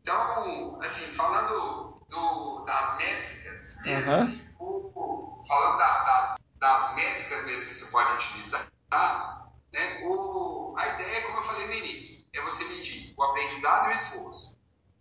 Então, 0.00 0.80
assim, 0.82 1.14
falando 1.14 2.04
do, 2.08 2.64
das 2.64 2.98
métricas, 2.98 3.76
uhum. 3.86 4.12
assim, 4.12 4.51
falando 5.46 5.78
da, 5.78 6.04
das, 6.04 6.36
das 6.58 6.94
métricas 6.94 7.44
mesmo 7.44 7.68
que 7.68 7.74
você 7.74 7.86
pode 7.86 8.12
utilizar, 8.12 8.68
né, 9.72 10.02
o, 10.04 10.74
a 10.76 10.88
ideia, 10.88 11.22
como 11.26 11.38
eu 11.38 11.42
falei 11.42 11.66
no 11.66 11.74
início, 11.74 12.26
é 12.34 12.42
você 12.42 12.64
medir 12.64 13.14
o 13.16 13.22
aprendizado 13.22 13.86
e 13.86 13.88
o 13.88 13.92
esforço. 13.92 14.58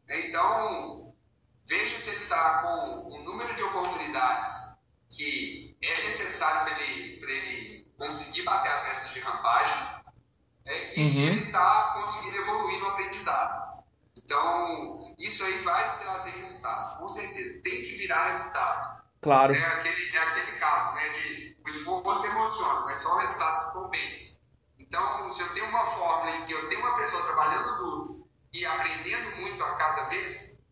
Então, 0.10 1.12
Veja 1.72 1.98
se 2.00 2.10
ele 2.10 2.24
está 2.24 2.62
com 2.64 3.16
um 3.16 3.24
número 3.24 3.56
de 3.56 3.64
oportunidades 3.64 4.50
que 5.10 5.74
é 5.82 6.04
necessário 6.04 6.66
para 6.66 6.84
ele, 6.84 7.24
ele 7.24 7.88
conseguir 7.98 8.44
bater 8.44 8.74
as 8.74 8.84
metas 8.84 9.14
de 9.14 9.20
rampagem 9.22 10.04
né? 10.66 10.96
e 10.96 11.00
uhum. 11.00 11.06
se 11.06 11.22
ele 11.22 11.46
está 11.46 11.94
conseguindo 11.94 12.36
evoluir 12.36 12.78
no 12.80 12.88
aprendizado. 12.88 13.84
Então, 14.18 15.16
isso 15.18 15.46
aí 15.46 15.60
vai 15.60 15.98
trazer 16.00 16.32
resultado, 16.32 16.98
com 16.98 17.08
certeza. 17.08 17.62
Tem 17.64 17.84
que 17.84 17.96
virar 17.96 18.28
resultado. 18.28 19.01
Claro. 19.22 19.54
É 19.54 19.66
aquele, 19.66 20.18
é 20.18 20.20
aquele 20.20 20.52
caso, 20.58 20.96
né, 20.96 21.10
de 21.10 21.58
o 21.64 21.70
esforço 21.70 22.26
emociona, 22.26 22.82
mas 22.86 22.98
só 22.98 23.16
o 23.16 23.20
resultado 23.20 23.68
que 23.68 23.80
compensa. 23.80 24.42
Então, 24.80 25.30
se 25.30 25.42
eu 25.42 25.54
tenho 25.54 25.68
uma 25.68 25.86
fórmula 25.86 26.38
em 26.38 26.46
que 26.46 26.54
eu 26.54 26.68
tenho 26.70 26.82
uma 26.82 26.96
pessoa 26.96 27.24
trabalhando 27.24 27.78
duro 27.78 28.28
e 28.52 28.66
aprendendo 28.66 29.38
muito 29.38 29.64
a 29.64 29.76
cada 29.76 30.06
vez, 30.06 30.66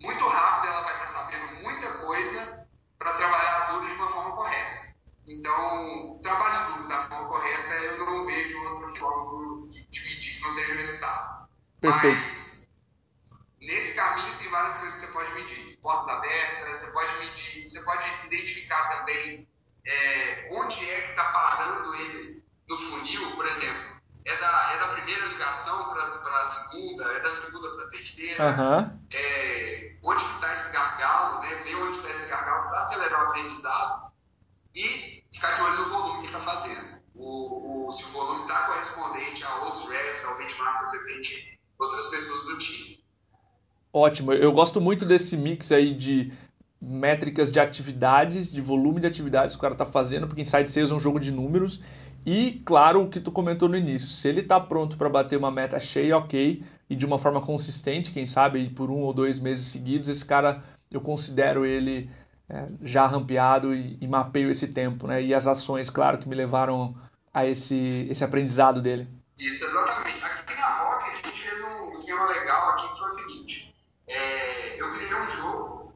muito 0.00 0.26
rápido 0.26 0.72
ela 0.72 0.82
vai 0.82 0.94
estar 0.94 1.08
sabendo 1.08 1.62
muita 1.62 1.98
coisa 1.98 2.66
para 2.98 3.12
trabalhar 3.14 3.72
duro 3.72 3.86
de 3.86 3.92
uma 3.92 4.08
forma 4.08 4.32
correta. 4.34 4.94
Então, 5.26 6.18
trabalho 6.22 6.72
duro 6.72 6.88
da 6.88 7.08
forma 7.08 7.28
correta, 7.28 7.70
eu 7.70 8.04
não 8.04 8.26
vejo 8.26 8.62
outra 8.64 8.88
forma 8.98 9.68
de, 9.68 9.82
que 9.84 10.40
não 10.40 10.50
seja 10.50 10.72
o 10.72 10.76
resultado. 10.76 11.48
Perfeito. 11.80 12.32
Mas, 12.32 12.43
nesse 13.66 13.94
caminho 13.94 14.36
tem 14.38 14.50
várias 14.50 14.76
coisas 14.78 15.00
que 15.00 15.06
você 15.06 15.12
pode 15.12 15.34
medir. 15.34 15.78
Portas 15.82 16.08
abertas, 16.08 16.76
você 16.76 16.92
pode 16.92 17.18
medir, 17.18 17.68
você 17.68 17.80
pode 17.82 18.26
identificar 18.26 18.88
também 18.88 19.48
é, 19.86 20.48
onde 20.52 20.90
é 20.90 21.00
que 21.02 21.10
está 21.10 21.24
parando 21.24 21.94
ele 21.94 22.42
no 22.68 22.76
funil, 22.76 23.34
por 23.34 23.46
exemplo. 23.46 23.94
É 24.24 24.36
da, 24.38 24.72
é 24.72 24.78
da 24.78 24.88
primeira 24.88 25.26
ligação 25.26 25.90
para 25.90 26.44
a 26.44 26.48
segunda, 26.48 27.04
é 27.04 27.20
da 27.20 27.32
segunda 27.32 27.70
para 27.76 27.84
a 27.84 27.90
terceira. 27.90 28.44
Uhum. 28.44 29.00
É, 29.12 29.96
onde 30.02 30.22
está 30.22 30.52
esse 30.54 30.72
gargalo, 30.72 31.40
né? 31.40 31.54
ver 31.56 31.74
onde 31.76 31.98
está 31.98 32.10
esse 32.10 32.28
gargalo 32.28 32.64
para 32.64 32.78
acelerar 32.78 33.20
o 33.20 33.28
aprendizado 33.28 34.12
e 34.74 35.22
ficar 35.32 35.52
de 35.52 35.62
olho 35.62 35.76
no 35.76 35.88
volume 35.88 36.20
que 36.20 36.26
está 36.26 36.40
fazendo. 36.40 37.02
O, 37.14 37.86
o, 37.86 37.90
se 37.90 38.02
o 38.04 38.12
volume 38.12 38.42
está 38.42 38.64
correspondente 38.64 39.44
a 39.44 39.56
outros 39.56 39.88
reps, 39.88 40.24
ao 40.24 40.36
benchmark 40.38 40.80
que 40.80 40.86
você 40.86 41.06
tem 41.06 41.20
de 41.20 41.58
outras 41.78 42.06
pessoas 42.08 42.44
do 42.44 42.58
time. 42.58 42.73
Ótimo, 43.94 44.32
eu 44.32 44.50
gosto 44.50 44.80
muito 44.80 45.04
desse 45.04 45.36
mix 45.36 45.70
aí 45.70 45.94
de 45.94 46.32
métricas 46.82 47.52
de 47.52 47.60
atividades, 47.60 48.50
de 48.50 48.60
volume 48.60 49.00
de 49.00 49.06
atividades 49.06 49.54
que 49.54 49.60
o 49.60 49.62
cara 49.62 49.74
está 49.74 49.86
fazendo, 49.86 50.26
porque 50.26 50.42
Inside 50.42 50.68
Sales 50.68 50.90
é 50.90 50.94
um 50.94 50.98
jogo 50.98 51.20
de 51.20 51.30
números. 51.30 51.80
E, 52.26 52.60
claro, 52.66 53.04
o 53.04 53.08
que 53.08 53.20
tu 53.20 53.30
comentou 53.30 53.68
no 53.68 53.76
início, 53.76 54.08
se 54.08 54.26
ele 54.26 54.40
está 54.40 54.58
pronto 54.58 54.96
para 54.96 55.08
bater 55.08 55.38
uma 55.38 55.48
meta 55.48 55.78
cheia, 55.78 56.18
ok, 56.18 56.64
e 56.90 56.96
de 56.96 57.06
uma 57.06 57.20
forma 57.20 57.40
consistente, 57.40 58.10
quem 58.10 58.26
sabe 58.26 58.68
por 58.70 58.90
um 58.90 58.98
ou 58.98 59.14
dois 59.14 59.38
meses 59.38 59.66
seguidos, 59.66 60.08
esse 60.08 60.24
cara, 60.24 60.64
eu 60.90 61.00
considero 61.00 61.64
ele 61.64 62.10
é, 62.48 62.66
já 62.82 63.06
rampeado 63.06 63.72
e, 63.72 63.96
e, 64.00 64.08
mapeio 64.08 64.50
esse 64.50 64.66
tempo, 64.66 65.06
né? 65.06 65.22
E 65.22 65.32
as 65.32 65.46
ações, 65.46 65.88
claro, 65.88 66.18
que 66.18 66.28
me 66.28 66.34
levaram 66.34 66.96
a 67.32 67.46
esse, 67.46 68.08
esse 68.10 68.24
aprendizado 68.24 68.82
dele. 68.82 69.06
Isso, 69.38 69.64
exatamente. 69.64 70.20
Aqui 70.24 70.54
na 70.56 70.78
Rock 70.80 71.04
a 71.04 71.14
gente 71.14 71.40
fez 71.40 71.60
um 71.60 71.92
esquema 71.92 72.26
legal 72.26 72.70
aqui 72.70 72.88
que 72.88 72.98
foi 72.98 73.06
o 73.06 73.10
seguinte, 73.10 73.74
criei 75.04 75.20
um 75.20 75.28
jogo 75.28 75.94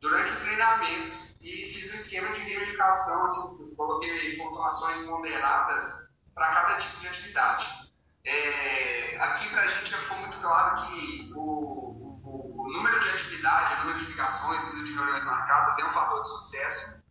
durante 0.00 0.32
o 0.32 0.40
treinamento 0.40 1.16
e 1.40 1.66
fiz 1.66 1.92
um 1.92 1.94
esquema 1.94 2.32
de 2.32 2.40
gamificação, 2.40 3.24
assim, 3.24 3.74
coloquei 3.76 4.36
pontuações 4.36 4.98
ponderadas 5.06 6.10
para 6.34 6.48
cada 6.48 6.78
tipo 6.78 7.00
de 7.00 7.08
atividade. 7.08 7.92
É, 8.24 9.16
aqui 9.18 9.48
para 9.50 9.62
a 9.62 9.66
gente 9.66 9.90
já 9.90 9.98
ficou 9.98 10.18
muito 10.18 10.38
claro 10.38 10.86
que 10.86 11.32
o, 11.34 11.40
o, 11.40 12.64
o, 12.64 12.72
número 12.72 12.98
de 13.00 13.08
atividade, 13.10 13.74
o 13.74 13.78
número 13.80 13.98
de 13.98 14.06
ligações, 14.06 14.62
o 14.62 14.66
número 14.68 14.84
de 14.86 14.94
reuniões 14.94 15.24
marcadas 15.24 15.78
é 15.78 15.84
um 15.84 15.90
fator 15.90 16.20
de 16.20 16.28
sucesso 16.28 17.04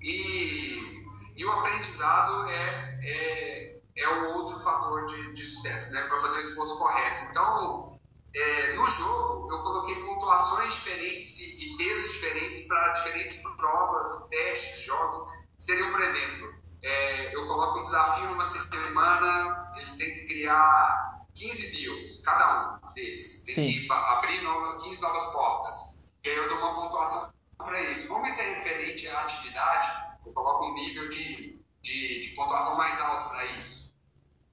e, 0.00 1.04
e 1.36 1.44
o 1.44 1.50
aprendizado 1.50 2.48
é, 2.48 2.98
é, 3.02 3.80
é 3.96 4.08
o 4.08 4.34
outro 4.34 4.60
fator 4.60 5.04
de, 5.06 5.32
de 5.32 5.44
sucesso, 5.44 5.92
né, 5.92 6.02
para 6.02 6.20
fazer 6.20 6.38
o 6.38 6.42
esforço 6.42 6.78
correto. 6.78 7.24
Então, 7.24 7.91
é, 8.34 8.72
no 8.74 8.88
jogo, 8.88 9.50
eu 9.50 9.62
coloquei 9.62 9.94
pontuações 9.96 10.74
diferentes 10.74 11.38
e, 11.38 11.74
e 11.74 11.76
pesos 11.76 12.12
diferentes 12.12 12.66
para 12.66 12.88
diferentes 12.88 13.36
provas, 13.56 14.28
testes, 14.28 14.84
jogos. 14.84 15.16
Seriam, 15.58 15.90
por 15.90 16.00
exemplo, 16.00 16.48
é, 16.82 17.36
eu 17.36 17.46
coloco 17.46 17.78
um 17.78 17.82
desafio 17.82 18.28
numa 18.30 18.44
semana, 18.44 19.70
eles 19.76 19.96
têm 19.96 20.12
que 20.14 20.26
criar 20.26 21.26
15 21.34 21.76
deals, 21.76 22.22
cada 22.24 22.80
um 22.82 22.94
deles. 22.94 23.42
Tem 23.44 23.54
Sim. 23.54 23.80
que 23.80 23.92
abrir 23.92 24.40
15 24.82 25.00
novas 25.00 25.24
portas. 25.32 25.76
E 26.24 26.30
aí 26.30 26.36
eu 26.36 26.48
dou 26.48 26.58
uma 26.58 26.74
pontuação 26.74 27.32
para 27.58 27.80
isso. 27.90 28.08
Como 28.08 28.26
isso 28.26 28.40
é 28.40 28.54
referente 28.54 29.06
à 29.08 29.22
atividade, 29.22 29.86
eu 30.24 30.32
coloco 30.32 30.66
um 30.66 30.74
nível 30.74 31.08
de, 31.10 31.60
de, 31.82 32.20
de 32.20 32.28
pontuação 32.34 32.76
mais 32.76 32.98
alto 33.00 33.28
para 33.28 33.44
isso. 33.56 33.94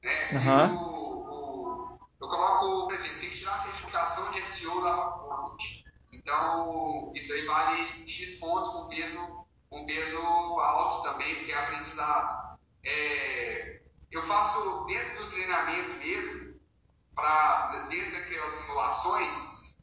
Né? 0.03 0.29
Uhum. 0.33 0.98
Eu 2.19 2.27
coloco, 2.27 2.85
por 2.85 2.93
exemplo, 2.93 3.19
tem 3.21 3.29
que 3.29 3.37
tirar 3.37 3.55
a 3.55 3.59
certificação 3.59 4.31
de 4.31 4.45
SEO 4.45 4.81
da 4.81 4.93
Rockpoint. 4.93 5.85
Então, 6.11 7.11
isso 7.15 7.31
aí 7.31 7.45
vale 7.45 8.07
X 8.07 8.39
pontos 8.39 8.69
com 8.71 8.87
peso, 8.89 9.45
com 9.69 9.85
peso 9.85 10.17
alto 10.17 11.03
também, 11.03 11.35
porque 11.37 11.51
é 11.51 11.57
aprendizado. 11.57 12.59
É, 12.83 13.81
eu 14.11 14.21
faço 14.23 14.85
dentro 14.85 15.23
do 15.23 15.29
treinamento 15.29 15.95
mesmo, 15.95 16.59
pra, 17.15 17.87
dentro 17.89 18.11
daquelas 18.11 18.51
simulações, 18.51 19.33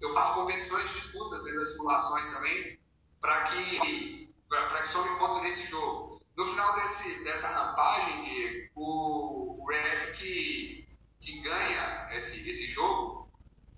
eu 0.01 0.13
faço 0.13 0.35
competições 0.35 0.89
de 0.91 0.95
disputas 0.95 1.43
dentro 1.43 1.61
das 1.61 1.73
simulações 1.73 2.29
também, 2.35 2.79
para 3.19 3.45
que, 3.45 4.35
pra, 4.47 4.83
que 4.83 4.89
some 4.89 5.19
pontos 5.19 5.41
nesse 5.41 5.67
jogo. 5.69 6.21
No 6.37 6.45
final 6.45 6.75
desse, 6.75 7.25
dessa 7.25 7.49
rampagem, 7.49 8.23
de, 8.25 8.71
o, 8.75 9.63
o 9.65 9.71
rap 9.71 10.11
que 10.13 10.87
que 11.27 11.41
ganha 11.41 11.96
esse, 12.17 12.49
esse 12.49 12.67
jogo, 12.67 13.29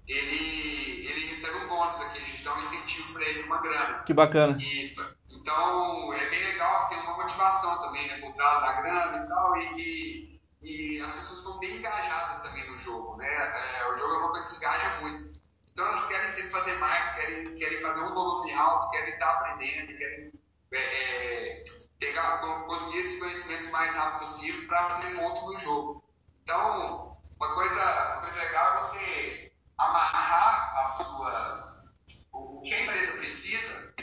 ele, 0.06 1.06
ele 1.06 1.26
recebe 1.26 1.58
um 1.58 1.66
bônus 1.66 2.00
aqui, 2.00 2.18
a 2.18 2.24
gente 2.24 2.42
dá 2.44 2.54
um 2.54 2.60
incentivo 2.60 3.12
para 3.12 3.24
ele, 3.24 3.42
uma 3.42 3.60
grana. 3.60 4.02
Que 4.04 4.14
bacana. 4.14 4.56
E, 4.58 4.94
então, 5.30 6.12
é 6.14 6.30
bem 6.30 6.42
legal 6.44 6.82
que 6.82 6.94
tem 6.94 7.02
uma 7.04 7.16
motivação 7.16 7.78
também, 7.78 8.06
né, 8.08 8.18
por 8.20 8.32
trás 8.32 8.60
da 8.60 8.80
grana 8.80 9.24
e 9.24 9.26
tal, 9.28 9.56
e, 9.56 10.40
e, 10.62 10.96
e 10.96 11.00
as 11.02 11.12
pessoas 11.12 11.38
estão 11.38 11.58
bem 11.58 11.76
engajadas 11.76 12.40
também 12.40 12.68
no 12.70 12.76
jogo, 12.76 13.16
né, 13.16 13.26
é, 13.26 13.92
o 13.92 13.96
jogo 13.96 14.14
é 14.14 14.18
uma 14.18 14.30
coisa 14.30 14.48
que 14.48 14.56
engaja 14.56 15.00
muito. 15.00 15.38
Então, 15.70 15.86
elas 15.86 16.06
querem 16.08 16.28
sempre 16.28 16.50
fazer 16.50 16.72
mais, 16.78 17.12
querem, 17.12 17.54
querem 17.54 17.80
fazer 17.80 18.02
um 18.02 18.12
volume 18.12 18.52
alto, 18.52 18.90
querem 18.90 19.12
estar 19.12 19.30
aprendendo, 19.30 19.96
querem 19.96 20.32
é, 20.72 20.78
é, 20.78 21.64
pegar, 22.00 22.38
conseguir 22.66 22.98
esses 22.98 23.20
conhecimentos 23.20 23.70
mais 23.70 23.94
rápido 23.94 24.20
possível 24.20 24.66
para 24.66 24.90
fazer 24.90 25.16
ponto 25.16 25.46
no 25.46 25.56
jogo. 25.56 26.04
Então, 26.42 27.07
uma 27.38 27.54
coisa, 27.54 28.12
uma 28.12 28.20
coisa 28.20 28.36
legal 28.38 28.74
é 28.74 28.80
você 28.80 29.52
amarrar 29.78 30.72
as 30.80 30.96
suas, 30.96 31.94
o 32.32 32.60
que 32.62 32.74
a 32.74 32.82
empresa 32.82 33.12
precisa 33.18 33.94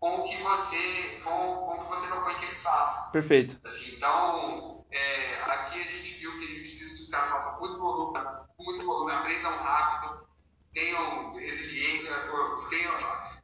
com 0.00 0.20
o 0.20 0.24
que 0.24 0.36
você, 0.42 1.20
com, 1.22 1.30
com 1.30 1.74
o 1.74 1.82
que 1.82 1.88
você 1.88 2.08
propõe 2.08 2.34
que 2.36 2.44
eles 2.44 2.62
façam. 2.62 3.12
Perfeito. 3.12 3.58
Assim, 3.64 3.96
então, 3.96 4.84
é, 4.90 5.42
aqui 5.42 5.80
a 5.80 5.86
gente 5.86 6.14
viu 6.18 6.32
que 6.32 6.44
a 6.44 6.48
gente 6.48 6.60
precisa 6.60 6.94
que 6.94 7.02
os 7.02 7.08
caras 7.08 7.30
façam 7.30 7.60
muito 7.60 7.78
volume, 7.78 8.18
muito 8.58 8.84
volume, 8.84 9.12
aprendam 9.12 9.56
rápido, 9.62 10.26
tenham 10.72 11.32
resiliência, 11.34 12.14
tenham, 12.68 12.98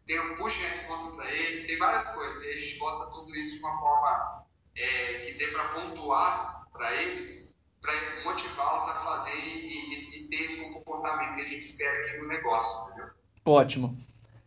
tenham 0.04 0.36
puxem 0.36 0.66
a 0.66 0.70
resposta 0.70 1.16
para 1.16 1.30
eles, 1.30 1.66
tem 1.66 1.78
várias 1.78 2.04
coisas. 2.12 2.42
E 2.42 2.52
a 2.52 2.56
gente 2.56 2.78
bota 2.78 3.10
tudo 3.12 3.34
isso 3.36 3.56
de 3.56 3.64
uma 3.64 3.78
forma 3.78 4.46
é, 4.76 5.18
que 5.20 5.32
dê 5.34 5.46
para 5.48 5.68
pontuar 5.68 6.66
para 6.72 6.92
eles 6.96 7.51
para 7.82 8.24
motivá-los 8.24 8.84
a 8.84 8.94
fazer 9.04 9.34
e, 9.34 9.66
e, 9.66 10.24
e, 10.24 10.28
ter 10.28 10.44
esse 10.44 10.72
comportamento 10.72 11.34
que 11.34 11.40
a 11.40 11.44
gente 11.44 11.58
espera 11.58 11.98
aqui 11.98 12.18
no 12.18 12.28
negócio, 12.28 12.92
entendeu? 12.92 13.10
Ótimo. 13.44 13.98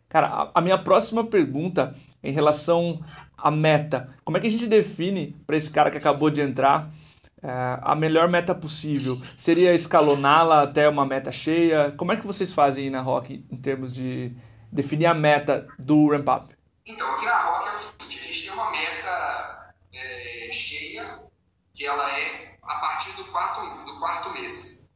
Cara, 0.07 0.49
a 0.55 0.61
minha 0.61 0.77
próxima 0.77 1.25
pergunta 1.25 1.93
em 2.23 2.31
relação 2.31 3.03
à 3.37 3.51
meta. 3.51 4.15
Como 4.23 4.37
é 4.37 4.39
que 4.39 4.47
a 4.47 4.49
gente 4.49 4.65
define 4.65 5.35
para 5.45 5.57
esse 5.57 5.69
cara 5.69 5.91
que 5.91 5.97
acabou 5.97 6.29
de 6.29 6.41
entrar 6.41 6.89
é, 7.43 7.49
a 7.81 7.93
melhor 7.93 8.29
meta 8.29 8.55
possível? 8.55 9.15
Seria 9.35 9.73
escaloná-la 9.73 10.63
até 10.63 10.87
uma 10.87 11.05
meta 11.05 11.31
cheia? 11.31 11.91
Como 11.97 12.13
é 12.13 12.17
que 12.17 12.25
vocês 12.25 12.53
fazem 12.53 12.85
aí 12.85 12.89
na 12.89 13.01
Rock 13.01 13.45
em 13.51 13.57
termos 13.57 13.93
de 13.93 14.31
definir 14.71 15.07
a 15.07 15.13
meta 15.13 15.67
do 15.77 16.09
ramp 16.09 16.29
up? 16.29 16.55
Então, 16.85 17.11
aqui 17.13 17.25
na 17.25 17.41
Rock 17.41 17.67
é 17.67 17.71
o 17.71 17.75
seguinte, 17.75 18.19
a 18.19 18.23
gente 18.23 18.43
tem 18.43 18.53
uma 18.53 18.71
meta 18.71 19.73
é, 19.93 20.49
cheia, 20.51 21.19
que 21.73 21.85
ela 21.85 22.17
é 22.17 22.44
a 22.65 22.75
partir 22.79 23.11
do 23.13 23.25
quarto, 23.25 23.85
do 23.85 23.99
quarto 23.99 24.31
mês. 24.33 24.89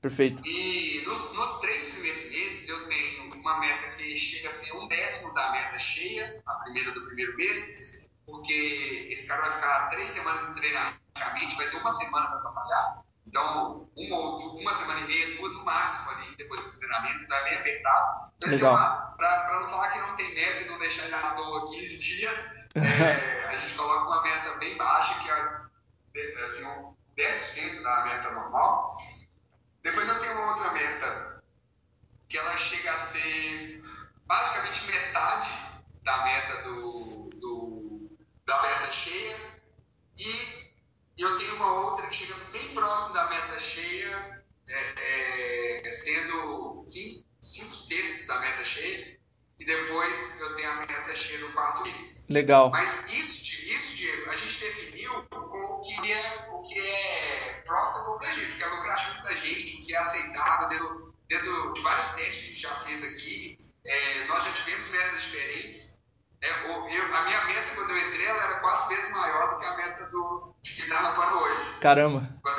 Perfeito. 0.00 0.40
E 0.46 1.02
nos, 1.06 1.32
nos, 1.34 1.60
três 1.60 1.90
primeiros 1.90 2.22
meses 2.30 2.68
eu 2.68 2.86
tenho 2.86 3.34
uma 3.34 3.58
meta 3.58 3.88
que 3.90 4.16
chega 4.16 4.48
a 4.48 4.52
ser 4.52 4.72
um 4.76 4.86
décimo 4.86 5.34
da 5.34 5.50
meta 5.52 5.78
cheia, 5.78 6.40
a 6.46 6.54
primeira 6.56 6.92
do 6.92 7.02
primeiro 7.04 7.36
mês, 7.36 8.08
porque 8.24 9.08
esse 9.10 9.26
cara 9.26 9.42
vai 9.42 9.52
ficar 9.52 9.88
três 9.88 10.10
semanas 10.10 10.48
em 10.48 10.54
treinamento, 10.54 11.56
vai 11.56 11.70
ter 11.70 11.76
uma 11.76 11.90
semana 11.90 12.26
para 12.28 12.40
trabalhar. 12.40 13.02
Então, 13.26 13.90
uma, 13.96 14.18
uma 14.60 14.72
semana 14.74 15.00
e 15.00 15.06
meia, 15.08 15.36
duas 15.36 15.52
no 15.54 15.64
máximo 15.64 16.10
ali 16.10 16.36
depois 16.36 16.60
do 16.60 16.78
treinamento, 16.78 17.24
então 17.24 17.36
é 17.38 17.44
bem 17.44 17.58
apertado. 17.58 18.18
Então, 18.46 18.76
para 19.16 19.60
não 19.60 19.68
falar 19.68 19.90
que 19.90 19.98
não 19.98 20.14
tem 20.14 20.34
meta 20.34 20.62
e 20.62 20.66
não 20.66 20.78
deixar 20.78 21.06
ele 21.06 21.14
à 21.14 21.30
toa 21.32 21.66
15 21.66 21.98
dias, 21.98 22.38
é, 22.76 23.46
a 23.46 23.56
gente 23.56 23.74
coloca 23.74 24.06
uma 24.06 24.22
meta 24.22 24.56
bem 24.58 24.76
baixa, 24.76 25.18
que 25.20 25.30
é 25.30 26.44
assim, 26.44 26.64
um, 26.64 26.96
10% 27.56 27.82
da 27.82 28.04
meta 28.04 28.30
normal. 28.32 28.96
Depois 29.82 30.08
eu 30.08 30.18
tenho 30.18 30.32
uma 30.32 30.50
outra 30.50 30.72
meta, 30.72 31.42
que 32.28 32.36
ela 32.36 32.56
chega 32.56 32.92
a 32.92 32.98
ser 32.98 33.82
basicamente 34.26 34.86
metade 34.86 35.80
da 36.02 36.24
meta 36.24 36.62
do, 36.62 37.30
do 37.40 38.18
da 38.44 38.62
meta 38.62 38.90
cheia. 38.90 39.60
E 40.16 40.72
eu 41.18 41.36
tenho 41.36 41.56
uma 41.56 41.72
outra 41.72 42.06
que 42.08 42.14
chega 42.14 42.34
bem 42.52 42.74
próximo 42.74 43.14
da 43.14 43.28
meta 43.28 43.58
cheia, 43.58 44.44
é, 44.68 45.88
é, 45.88 45.92
sendo 45.92 46.84
5 46.86 47.74
sextos 47.74 48.26
da 48.26 48.40
meta 48.40 48.64
cheia, 48.64 49.16
depois 49.58 50.40
eu 50.40 50.54
tenho 50.54 50.70
a 50.70 50.76
meta 50.76 51.14
cheia 51.14 51.40
no 51.40 51.52
quarto 51.52 51.82
mês. 51.82 52.26
Legal. 52.28 52.70
Mas 52.70 53.10
isso, 53.10 53.42
isso 53.42 53.96
Diego, 53.96 54.30
a 54.30 54.36
gente 54.36 54.60
definiu 54.60 55.26
o 55.76 55.80
que 55.80 56.12
é, 56.12 56.48
o 56.52 56.62
que 56.62 56.80
é 56.80 57.62
profitable 57.64 58.18
para 58.18 58.28
a 58.28 58.32
gente, 58.32 58.54
o 58.54 58.56
que 58.56 58.62
é 58.62 58.66
lucrativo 58.66 59.22
para 59.22 59.30
a 59.30 59.36
gente, 59.36 59.82
o 59.82 59.84
que 59.86 59.94
é 59.94 59.98
aceitável 59.98 60.68
dentro, 60.68 61.14
dentro 61.28 61.72
de 61.74 61.80
vários 61.82 62.12
testes 62.14 62.38
que 62.38 62.44
a 62.44 62.48
gente 62.48 62.60
já 62.60 62.74
fez 62.84 63.04
aqui. 63.04 63.56
É, 63.84 64.26
nós 64.26 64.42
já 64.44 64.52
tivemos 64.52 64.88
metas 64.90 65.22
diferentes. 65.22 65.96
É, 66.42 66.50
eu, 66.66 67.14
a 67.14 67.24
minha 67.24 67.44
meta, 67.46 67.74
quando 67.74 67.90
eu 67.90 68.08
entrei, 68.08 68.26
ela 68.26 68.42
era 68.42 68.60
quatro 68.60 68.88
vezes 68.88 69.10
maior 69.12 69.50
do 69.50 69.56
que 69.56 69.64
a 69.64 69.76
meta 69.76 70.06
do, 70.06 70.54
de 70.62 70.72
que 70.72 70.82
está 70.82 70.98
rampando 71.00 71.38
hoje. 71.38 71.78
Caramba! 71.80 72.28
Quando 72.42 72.55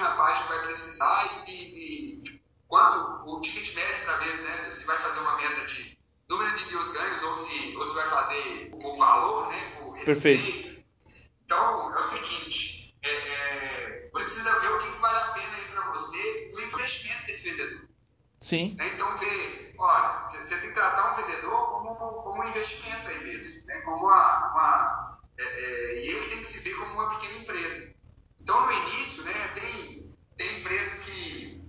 de 0.00 0.06
rampagem 0.06 0.48
vai 0.48 0.62
precisar 0.62 1.44
e, 1.46 1.52
e, 1.52 2.40
quanto 2.66 3.28
o 3.28 3.40
ticket 3.40 3.74
médio 3.74 4.04
para 4.04 4.16
ver 4.18 4.42
né, 4.42 4.72
se 4.72 4.86
vai 4.86 4.98
fazer 4.98 5.20
uma 5.20 5.36
meta 5.36 5.64
de 5.66 5.98
número 6.28 6.54
de 6.54 6.64
deals 6.66 6.88
ganhos 6.90 7.22
ou 7.22 7.34
se, 7.34 7.76
ou 7.76 7.84
se 7.84 7.94
vai 7.94 8.08
fazer 8.08 8.70
por 8.80 8.96
valor, 8.96 9.48
né, 9.50 9.70
por 9.76 9.90
receita. 9.92 10.20
Perfeito. 10.20 10.84
Então, 11.44 11.92
é 11.92 11.98
o 11.98 12.02
seguinte, 12.02 12.94
é, 13.02 13.10
é, 13.10 14.10
você 14.12 14.24
precisa 14.24 14.60
ver 14.60 14.68
o 14.68 14.78
que, 14.78 14.90
que 14.90 14.98
vale 15.00 15.18
a 15.18 15.32
pena 15.32 15.56
para 15.68 15.90
você 15.90 16.50
no 16.54 16.60
investimento 16.60 17.26
desse 17.26 17.50
vendedor. 17.50 17.88
Sim. 18.40 18.74
Né? 18.76 18.94
Então, 18.94 19.18
ver, 19.18 19.74
olha, 19.76 20.28
você 20.28 20.58
tem 20.60 20.68
que 20.68 20.74
tratar 20.74 21.12
um 21.12 21.16
vendedor 21.16 21.66
como, 21.72 21.94
como 21.96 22.42
um 22.42 22.48
investimento 22.48 23.08
aí 23.08 23.24
mesmo, 23.24 23.66
né? 23.66 23.80
como 23.80 24.06
uma, 24.06 24.52
uma 24.52 25.20
é, 25.36 25.42
é, 25.42 26.04
e 26.04 26.08
ele 26.08 26.28
tem 26.28 26.38
que 26.38 26.46
se 26.46 26.60
ver 26.60 26.74
como 26.76 26.94
uma 26.94 27.10
pequena 27.10 27.40
empresa. 27.40 27.99
Então, 28.40 28.66
no 28.66 28.72
início, 28.72 29.24
né, 29.24 29.48
tem, 29.48 30.16
tem 30.36 30.60
empresas 30.60 31.04
que 31.04 31.60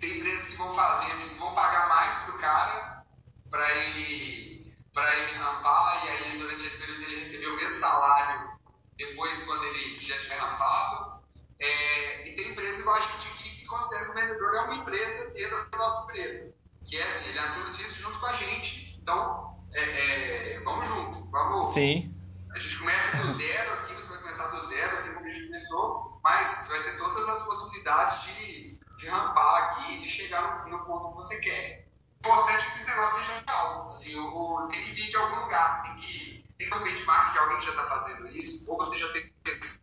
tem 0.00 0.18
empresas 0.18 0.48
que 0.48 0.56
vão 0.56 0.74
fazer 0.74 1.10
assim, 1.12 1.38
vão 1.38 1.54
pagar 1.54 1.88
mais 1.88 2.14
pro 2.24 2.38
cara 2.38 3.04
para 3.50 3.74
ele 3.74 4.74
para 4.92 5.18
ele 5.18 5.32
rampar 5.32 6.04
e 6.04 6.08
aí 6.08 6.38
durante 6.38 6.66
esse 6.66 6.78
período 6.78 7.02
ele 7.02 7.20
receber 7.20 7.46
o 7.46 7.56
mesmo 7.56 7.78
salário 7.78 8.50
depois 8.96 9.42
quando 9.44 9.64
ele 9.64 9.96
já 9.96 10.18
tiver 10.20 10.36
rampado. 10.36 11.24
É, 11.58 12.28
e 12.28 12.34
tem 12.34 12.50
empresas 12.50 12.80
igual 12.80 12.96
a 12.96 13.00
gente 13.00 13.26
aqui 13.28 13.50
que 13.50 13.66
considera 13.66 14.04
que 14.04 14.10
o 14.10 14.14
vendedor 14.14 14.54
é 14.54 14.60
uma 14.60 14.74
empresa 14.74 15.30
dentro 15.30 15.70
da 15.70 15.78
nossa 15.78 16.04
empresa, 16.04 16.54
que 16.84 16.96
é 16.96 17.06
assim, 17.06 17.30
ele 17.30 17.38
assume 17.38 17.66
isso 17.66 18.02
junto 18.02 18.18
com 18.18 18.26
a 18.26 18.32
gente. 18.34 18.98
Então, 19.00 19.56
é, 19.72 20.54
é, 20.54 20.60
vamos 20.60 20.86
junto, 20.86 21.30
vamos. 21.30 21.70
Sim. 21.72 22.14
A 22.52 22.58
gente 22.58 22.78
começa 22.78 23.16
do 23.16 23.32
zero 23.32 23.72
aqui, 23.74 23.94
você 23.94 24.08
vai 24.08 24.18
começar 24.18 24.46
do 24.48 24.60
zero, 24.60 24.94
assim 24.94 25.14
como 25.14 25.26
a 25.26 25.28
gente 25.30 25.46
começou, 25.46 26.20
mas 26.22 26.48
você 26.48 26.70
vai 26.70 26.82
ter 26.84 26.96
todas 26.96 27.28
as 27.28 27.42
possibilidades 27.42 28.22
de, 28.24 28.78
de 28.98 29.08
rampar 29.08 29.64
aqui, 29.64 29.98
de 29.98 30.08
chegar 30.08 30.64
no, 30.64 30.70
no 30.70 30.84
ponto 30.84 31.08
que 31.08 31.14
você 31.14 31.40
quer. 31.40 31.88
O 32.24 32.28
importante 32.28 32.64
é 32.64 32.70
que 32.70 32.76
esse 32.78 32.86
negócio 32.86 33.18
seja 33.18 33.44
real. 33.46 33.90
Assim, 33.90 34.18
o, 34.18 34.26
o, 34.26 34.68
tem 34.68 34.82
que 34.82 34.92
vir 34.92 35.08
de 35.08 35.16
algum 35.16 35.40
lugar, 35.42 35.82
tem 35.82 35.96
que, 35.96 36.44
tem 36.56 36.66
que 36.66 36.70
ter 36.72 36.76
um 36.76 36.84
benchmark 36.84 37.32
de 37.32 37.38
alguém 37.38 37.58
que 37.58 37.64
já 37.64 37.70
está 37.70 37.86
fazendo 37.86 38.26
isso, 38.28 38.70
ou 38.70 38.78
você 38.78 38.96
já 38.96 39.12
tem 39.12 39.34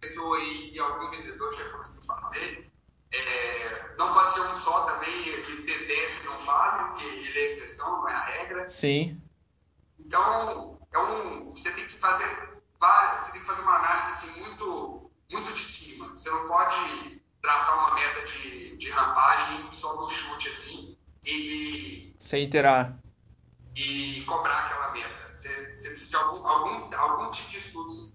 testou 0.02 0.34
aí 0.34 0.72
e 0.74 0.80
algum 0.80 1.08
vendedor 1.08 1.50
que 1.50 1.58
já 1.58 1.70
conseguiu 1.72 2.02
fazer. 2.04 2.72
É, 3.14 3.96
não 3.98 4.14
pode 4.14 4.34
ser 4.34 4.42
um 4.42 4.56
só 4.56 4.86
também, 4.86 5.28
e 5.28 5.64
ter 5.64 5.88
10 5.88 6.20
que 6.20 6.26
não 6.26 6.40
fazem, 6.40 6.88
porque 6.88 7.04
ele 7.04 7.40
é 7.40 7.48
exceção, 7.48 8.02
não 8.02 8.10
é 8.10 8.14
a 8.14 8.22
regra. 8.22 8.70
Sim. 8.70 9.22
Então, 10.00 10.80
é 10.92 10.98
um, 10.98 11.50
você 11.50 11.72
tem 11.72 11.86
que 11.86 12.00
fazer 12.00 12.50
várias, 12.80 13.22
você 13.22 13.32
tem 13.34 13.42
que 13.42 13.48
fazer 13.48 13.62
uma 13.62 13.76
análise 13.76 14.10
assim, 14.10 14.40
muito, 14.40 15.12
muito 15.30 15.54
de 15.54 15.60
cima. 15.60 16.10
Você 16.10 16.30
não 16.30 16.48
pode 16.48 17.22
traçar 17.42 17.78
uma 17.78 17.96
meta 17.96 18.26
de, 18.26 18.78
de 18.78 18.90
rampagem 18.90 19.72
só 19.72 19.96
no 20.02 20.10
chute 20.10 20.50
assim 20.50 20.98
e, 21.24 22.14
sem 22.32 22.46
interar 22.46 22.98
e 23.76 24.24
cobrar 24.26 24.66
aquela 24.66 24.92
meta. 24.94 25.34
Você, 25.34 25.50
você 25.76 25.90
precisa 25.90 26.10
de 26.10 26.16
algum, 26.16 26.48
algum, 26.48 26.96
algum 26.96 27.32
tipo 27.32 27.52
de 27.52 27.58
estudo. 27.58 28.14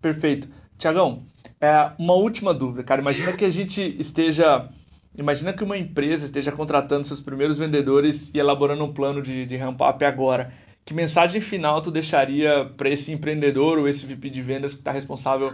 Perfeito. 0.00 0.48
Tiagão, 0.76 1.26
é, 1.60 1.92
uma 1.98 2.14
última 2.14 2.54
dúvida, 2.54 2.84
cara. 2.84 3.00
Imagina 3.00 3.32
que 3.32 3.44
a 3.44 3.50
gente 3.50 3.96
esteja. 3.98 4.68
Imagina 5.14 5.52
que 5.52 5.64
uma 5.64 5.76
empresa 5.76 6.24
esteja 6.24 6.52
contratando 6.52 7.06
seus 7.06 7.20
primeiros 7.20 7.58
vendedores 7.58 8.32
e 8.32 8.38
elaborando 8.38 8.84
um 8.84 8.92
plano 8.92 9.20
de, 9.20 9.44
de 9.46 9.56
ramp 9.56 9.80
up 9.80 10.04
agora 10.04 10.52
que 10.88 10.94
mensagem 10.94 11.38
final 11.38 11.82
tu 11.82 11.90
deixaria 11.90 12.64
para 12.64 12.88
esse 12.88 13.12
empreendedor 13.12 13.78
ou 13.78 13.86
esse 13.86 14.06
VP 14.06 14.30
de 14.30 14.40
vendas 14.40 14.72
que 14.72 14.78
está 14.78 14.90
responsável 14.90 15.50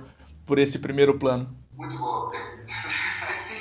por 0.47 0.61
esse 0.61 0.79
primeiro 0.79 1.19
plano? 1.19 1.53
Muito 1.73 1.99
boa 1.99 2.31
pergunta. 2.31 2.73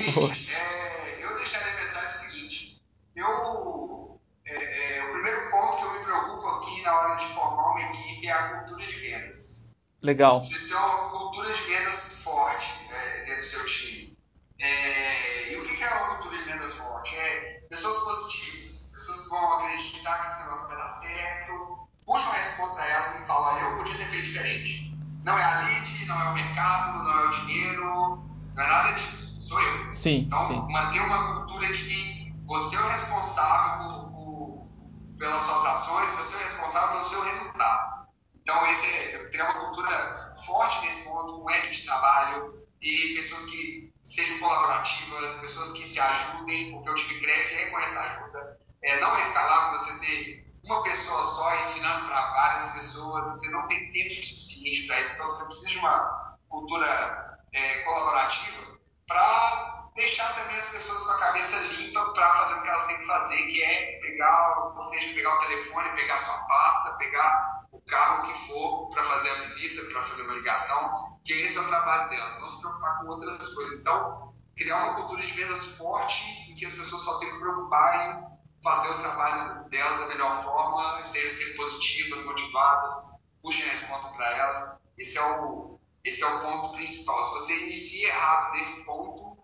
É 0.03 0.09
o 0.09 0.21
seguinte, 0.21 0.51
é, 0.53 1.23
eu 1.23 1.35
deixaria 1.35 1.73
a 1.73 1.81
mensagem 1.81 2.29
seguinte. 2.29 2.81
Eu, 3.15 4.19
é, 4.45 4.99
é, 4.99 5.09
o 5.09 5.13
primeiro 5.13 5.49
ponto 5.49 5.77
que 5.77 5.83
eu 5.83 5.93
me 5.93 6.03
preocupo 6.03 6.47
aqui 6.47 6.81
na 6.83 6.93
hora 6.93 7.15
de 7.15 7.33
formar 7.33 7.71
uma 7.71 7.81
equipe 7.81 8.27
é 8.27 8.31
a 8.31 8.49
cultura 8.49 8.85
de 8.85 8.95
vendas. 8.99 9.75
Legal. 10.03 10.41
Vocês 10.41 10.67
têm 10.67 10.77
uma 10.77 11.09
cultura 11.09 11.53
de 11.53 11.61
vendas 11.63 12.23
forte 12.23 12.69
é, 12.91 13.25
dentro 13.25 13.35
do 13.37 13.41
seu 13.41 13.65
time. 13.65 14.17
É, 14.59 15.53
e 15.53 15.57
o 15.57 15.63
que 15.63 15.83
é 15.83 15.93
uma 15.95 16.15
cultura 16.15 16.37
de 16.37 16.43
vendas 16.43 16.73
forte? 16.75 17.15
É 17.15 17.61
pessoas 17.69 18.03
positivas 18.03 18.63
pessoas 19.03 19.29
vão 19.29 19.53
acreditar 19.53 20.21
que 20.21 20.27
esse 20.27 20.39
negócio 20.43 20.67
vai 20.67 20.77
dar 20.77 20.89
certo, 20.89 21.87
puxam 22.05 22.31
a 22.31 22.35
resposta 22.35 22.81
a 22.81 22.87
elas 22.87 23.15
e 23.15 23.27
falam, 23.27 23.55
olha, 23.55 23.61
eu 23.63 23.77
podia 23.77 23.97
ter 23.97 24.09
feito 24.09 24.25
diferente. 24.25 24.97
Não 25.23 25.37
é 25.37 25.43
a 25.43 25.61
lead, 25.61 26.05
não 26.05 26.21
é 26.21 26.29
o 26.29 26.33
mercado, 26.33 27.03
não 27.03 27.19
é 27.19 27.25
o 27.25 27.29
dinheiro, 27.29 27.85
não 28.55 28.63
é 28.63 28.67
nada 28.67 28.91
disso. 28.93 29.41
Sou 29.41 29.61
eu. 29.61 29.95
Sim, 29.95 30.19
então, 30.19 30.47
sim. 30.47 30.71
manter 30.71 31.01
uma 31.01 31.35
cultura 31.35 31.71
de 31.71 31.83
que 31.83 32.33
você 32.45 32.75
é 32.75 32.79
o 32.79 32.89
responsável 32.89 33.87
por, 33.87 34.11
por, 34.11 34.67
pelas 35.17 35.41
suas 35.41 35.65
ações, 35.65 36.11
você 36.13 36.35
é 36.35 36.37
o 36.37 36.43
responsável 36.43 36.89
pelo 36.89 37.03
seu 37.05 37.23
resultado. 37.23 37.82
Então, 38.43 38.69
esse 38.69 38.85
é, 38.85 39.29
criar 39.29 39.51
uma 39.51 39.65
cultura 39.65 40.33
forte 40.45 40.85
nesse 40.85 41.05
ponto, 41.05 41.41
um 41.41 41.49
equipe 41.49 41.75
de 41.75 41.85
trabalho 41.85 42.61
e 42.81 43.13
pessoas 43.15 43.45
que 43.45 43.93
sejam 44.03 44.37
colaborativas, 44.39 45.31
pessoas 45.39 45.71
que 45.71 45.87
se 45.87 45.99
ajudem, 45.99 46.71
porque 46.73 46.89
o 46.89 46.95
time 46.95 47.21
cresce 47.21 47.55
é 47.55 47.69
com 47.69 47.79
essa 47.79 48.01
ajuda. 48.01 48.59
É, 48.83 48.99
não 48.99 49.15
é 49.15 49.21
escalável 49.21 49.79
você 49.79 49.97
ter 49.99 50.45
uma 50.61 50.83
pessoa 50.83 51.23
só 51.23 51.57
ensinando 51.59 52.05
para 52.07 52.31
várias 52.31 52.73
pessoas, 52.73 53.25
você 53.27 53.49
não 53.49 53.65
tem 53.67 53.91
tempo 53.93 54.09
suficiente 54.09 54.87
para 54.87 54.99
isso, 54.99 55.13
então 55.13 55.25
você 55.25 55.45
precisa 55.45 55.69
de 55.69 55.77
uma 55.77 56.37
cultura 56.49 57.39
é, 57.53 57.79
colaborativa 57.83 58.77
para 59.07 59.89
deixar 59.95 60.33
também 60.35 60.57
as 60.57 60.65
pessoas 60.65 61.01
com 61.03 61.11
a 61.11 61.19
cabeça 61.19 61.57
limpa 61.57 62.13
para 62.13 62.33
fazer 62.35 62.55
o 62.55 62.61
que 62.61 62.67
elas 62.67 62.87
têm 62.87 62.97
que 62.97 63.05
fazer, 63.05 63.37
que 63.47 63.63
é 63.63 63.99
pegar, 64.01 64.73
ou 64.73 64.81
seja, 64.81 65.13
pegar 65.13 65.33
o 65.33 65.39
telefone, 65.39 65.95
pegar 65.95 66.17
sua 66.17 66.37
pasta, 66.47 66.97
pegar 66.97 67.62
carro 67.87 68.31
que 68.31 68.47
for 68.47 68.89
para 68.89 69.03
fazer 69.03 69.29
a 69.31 69.41
visita, 69.41 69.83
para 69.91 70.03
fazer 70.03 70.23
uma 70.23 70.33
ligação, 70.33 71.19
que 71.23 71.33
esse 71.33 71.57
é 71.57 71.61
o 71.61 71.67
trabalho 71.67 72.09
delas, 72.09 72.39
não 72.39 72.49
se 72.49 72.59
preocupar 72.59 72.99
com 72.99 73.07
outras 73.07 73.47
coisas. 73.53 73.79
Então, 73.79 74.33
criar 74.55 74.83
uma 74.83 74.95
cultura 74.95 75.21
de 75.23 75.31
vendas 75.33 75.77
forte 75.77 76.23
em 76.49 76.55
que 76.55 76.65
as 76.65 76.73
pessoas 76.73 77.01
só 77.01 77.19
têm 77.19 77.31
que 77.31 77.39
preocupar 77.39 78.17
em 78.17 78.33
fazer 78.63 78.89
o 78.89 78.99
trabalho 78.99 79.69
delas 79.69 79.99
da 79.99 80.07
melhor 80.07 80.43
forma, 80.43 81.01
estejam 81.01 81.31
sempre 81.31 81.55
positivas, 81.55 82.25
motivadas, 82.25 82.91
puxem 83.41 83.67
a 83.67 83.71
resposta 83.71 84.15
para 84.15 84.37
elas. 84.37 84.81
Esse 84.97 85.17
é, 85.17 85.41
o, 85.41 85.79
esse 86.03 86.23
é 86.23 86.27
o 86.27 86.39
ponto 86.39 86.71
principal. 86.73 87.21
Se 87.23 87.33
você 87.33 87.65
inicia 87.65 88.07
errado 88.07 88.53
nesse 88.53 88.85
ponto, 88.85 89.37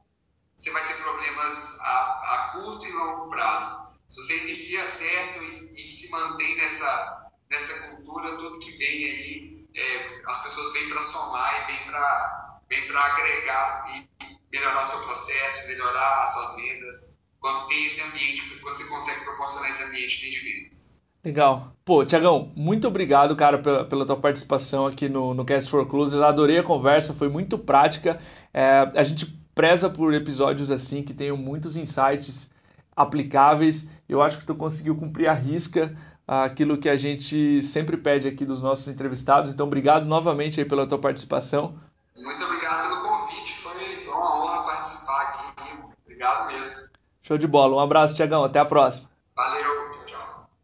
você 0.56 0.72
vai 0.72 0.88
ter 0.88 1.02
problemas 1.02 1.80
a, 1.82 1.90
a 1.90 2.50
curto 2.54 2.86
e 2.86 2.92
longo 2.92 3.30
prazo. 3.30 4.00
Se 4.08 4.22
você 4.22 4.44
inicia 4.44 4.88
certo 4.88 5.44
e, 5.44 5.88
e 5.88 5.92
se 5.92 6.10
mantém 6.10 6.56
nessa, 6.58 7.19
nessa 7.50 7.88
cultura, 7.90 8.38
tudo 8.38 8.60
que 8.60 8.72
vem 8.78 9.06
aí, 9.06 9.68
é, 9.76 10.22
as 10.26 10.44
pessoas 10.44 10.72
vêm 10.74 10.90
para 10.90 11.02
somar 11.02 11.64
e 11.64 11.72
vêm 11.72 11.86
para 11.86 12.60
vem 12.70 12.84
agregar 12.96 13.84
e 13.88 14.08
melhorar 14.52 14.86
seu 14.86 15.00
processo, 15.04 15.68
melhorar 15.68 16.24
as 16.24 16.34
suas 16.34 16.56
vendas, 16.56 17.20
quando 17.40 17.68
tem 17.68 17.86
esse 17.86 18.02
ambiente, 18.02 18.42
quando 18.62 18.76
você 18.76 18.86
consegue 18.86 19.24
proporcionar 19.24 19.70
esse 19.70 19.84
ambiente 19.84 20.20
de 20.20 20.40
vendas. 20.40 21.04
Legal. 21.24 21.76
Pô, 21.84 22.06
Tiagão, 22.06 22.52
muito 22.56 22.88
obrigado, 22.88 23.36
cara, 23.36 23.58
pela, 23.58 23.86
pela, 23.86 24.06
tua 24.06 24.18
participação 24.18 24.86
aqui 24.86 25.10
no, 25.10 25.34
no 25.34 25.44
Cast 25.44 25.70
for 25.70 25.86
Closers. 25.88 26.22
Adorei 26.22 26.60
a 26.60 26.64
conversa, 26.64 27.14
foi 27.14 27.28
muito 27.28 27.58
prática. 27.58 28.22
É, 28.54 28.90
a 28.96 29.04
gente 29.04 29.26
preza 29.54 29.90
por 29.90 30.14
episódios 30.14 30.72
assim 30.72 31.04
que 31.04 31.14
tenham 31.14 31.36
muitos 31.36 31.76
insights 31.76 32.50
aplicáveis. 32.96 33.90
Eu 34.08 34.22
acho 34.22 34.40
que 34.40 34.46
tu 34.46 34.56
conseguiu 34.56 34.96
cumprir 34.96 35.28
a 35.28 35.34
risca 35.34 35.96
aquilo 36.30 36.78
que 36.78 36.88
a 36.88 36.96
gente 36.96 37.60
sempre 37.64 37.98
pede 37.98 38.28
aqui 38.28 38.46
dos 38.46 38.62
nossos 38.62 38.88
entrevistados. 38.88 39.52
Então, 39.52 39.66
obrigado 39.66 40.06
novamente 40.06 40.60
aí 40.60 40.66
pela 40.66 40.86
tua 40.86 41.00
participação. 41.00 41.74
Muito 42.16 42.44
obrigado 42.44 42.88
pelo 42.88 43.02
convite, 43.02 43.62
foi 43.64 44.08
uma 44.10 44.44
honra 44.44 44.64
participar 44.64 45.22
aqui. 45.24 45.84
Obrigado 46.06 46.52
mesmo. 46.52 46.90
Show 47.24 47.38
de 47.38 47.48
bola. 47.48 47.76
Um 47.76 47.80
abraço, 47.80 48.16
Tiagão. 48.16 48.44
Até 48.44 48.60
a 48.60 48.66
próxima. 48.66 49.10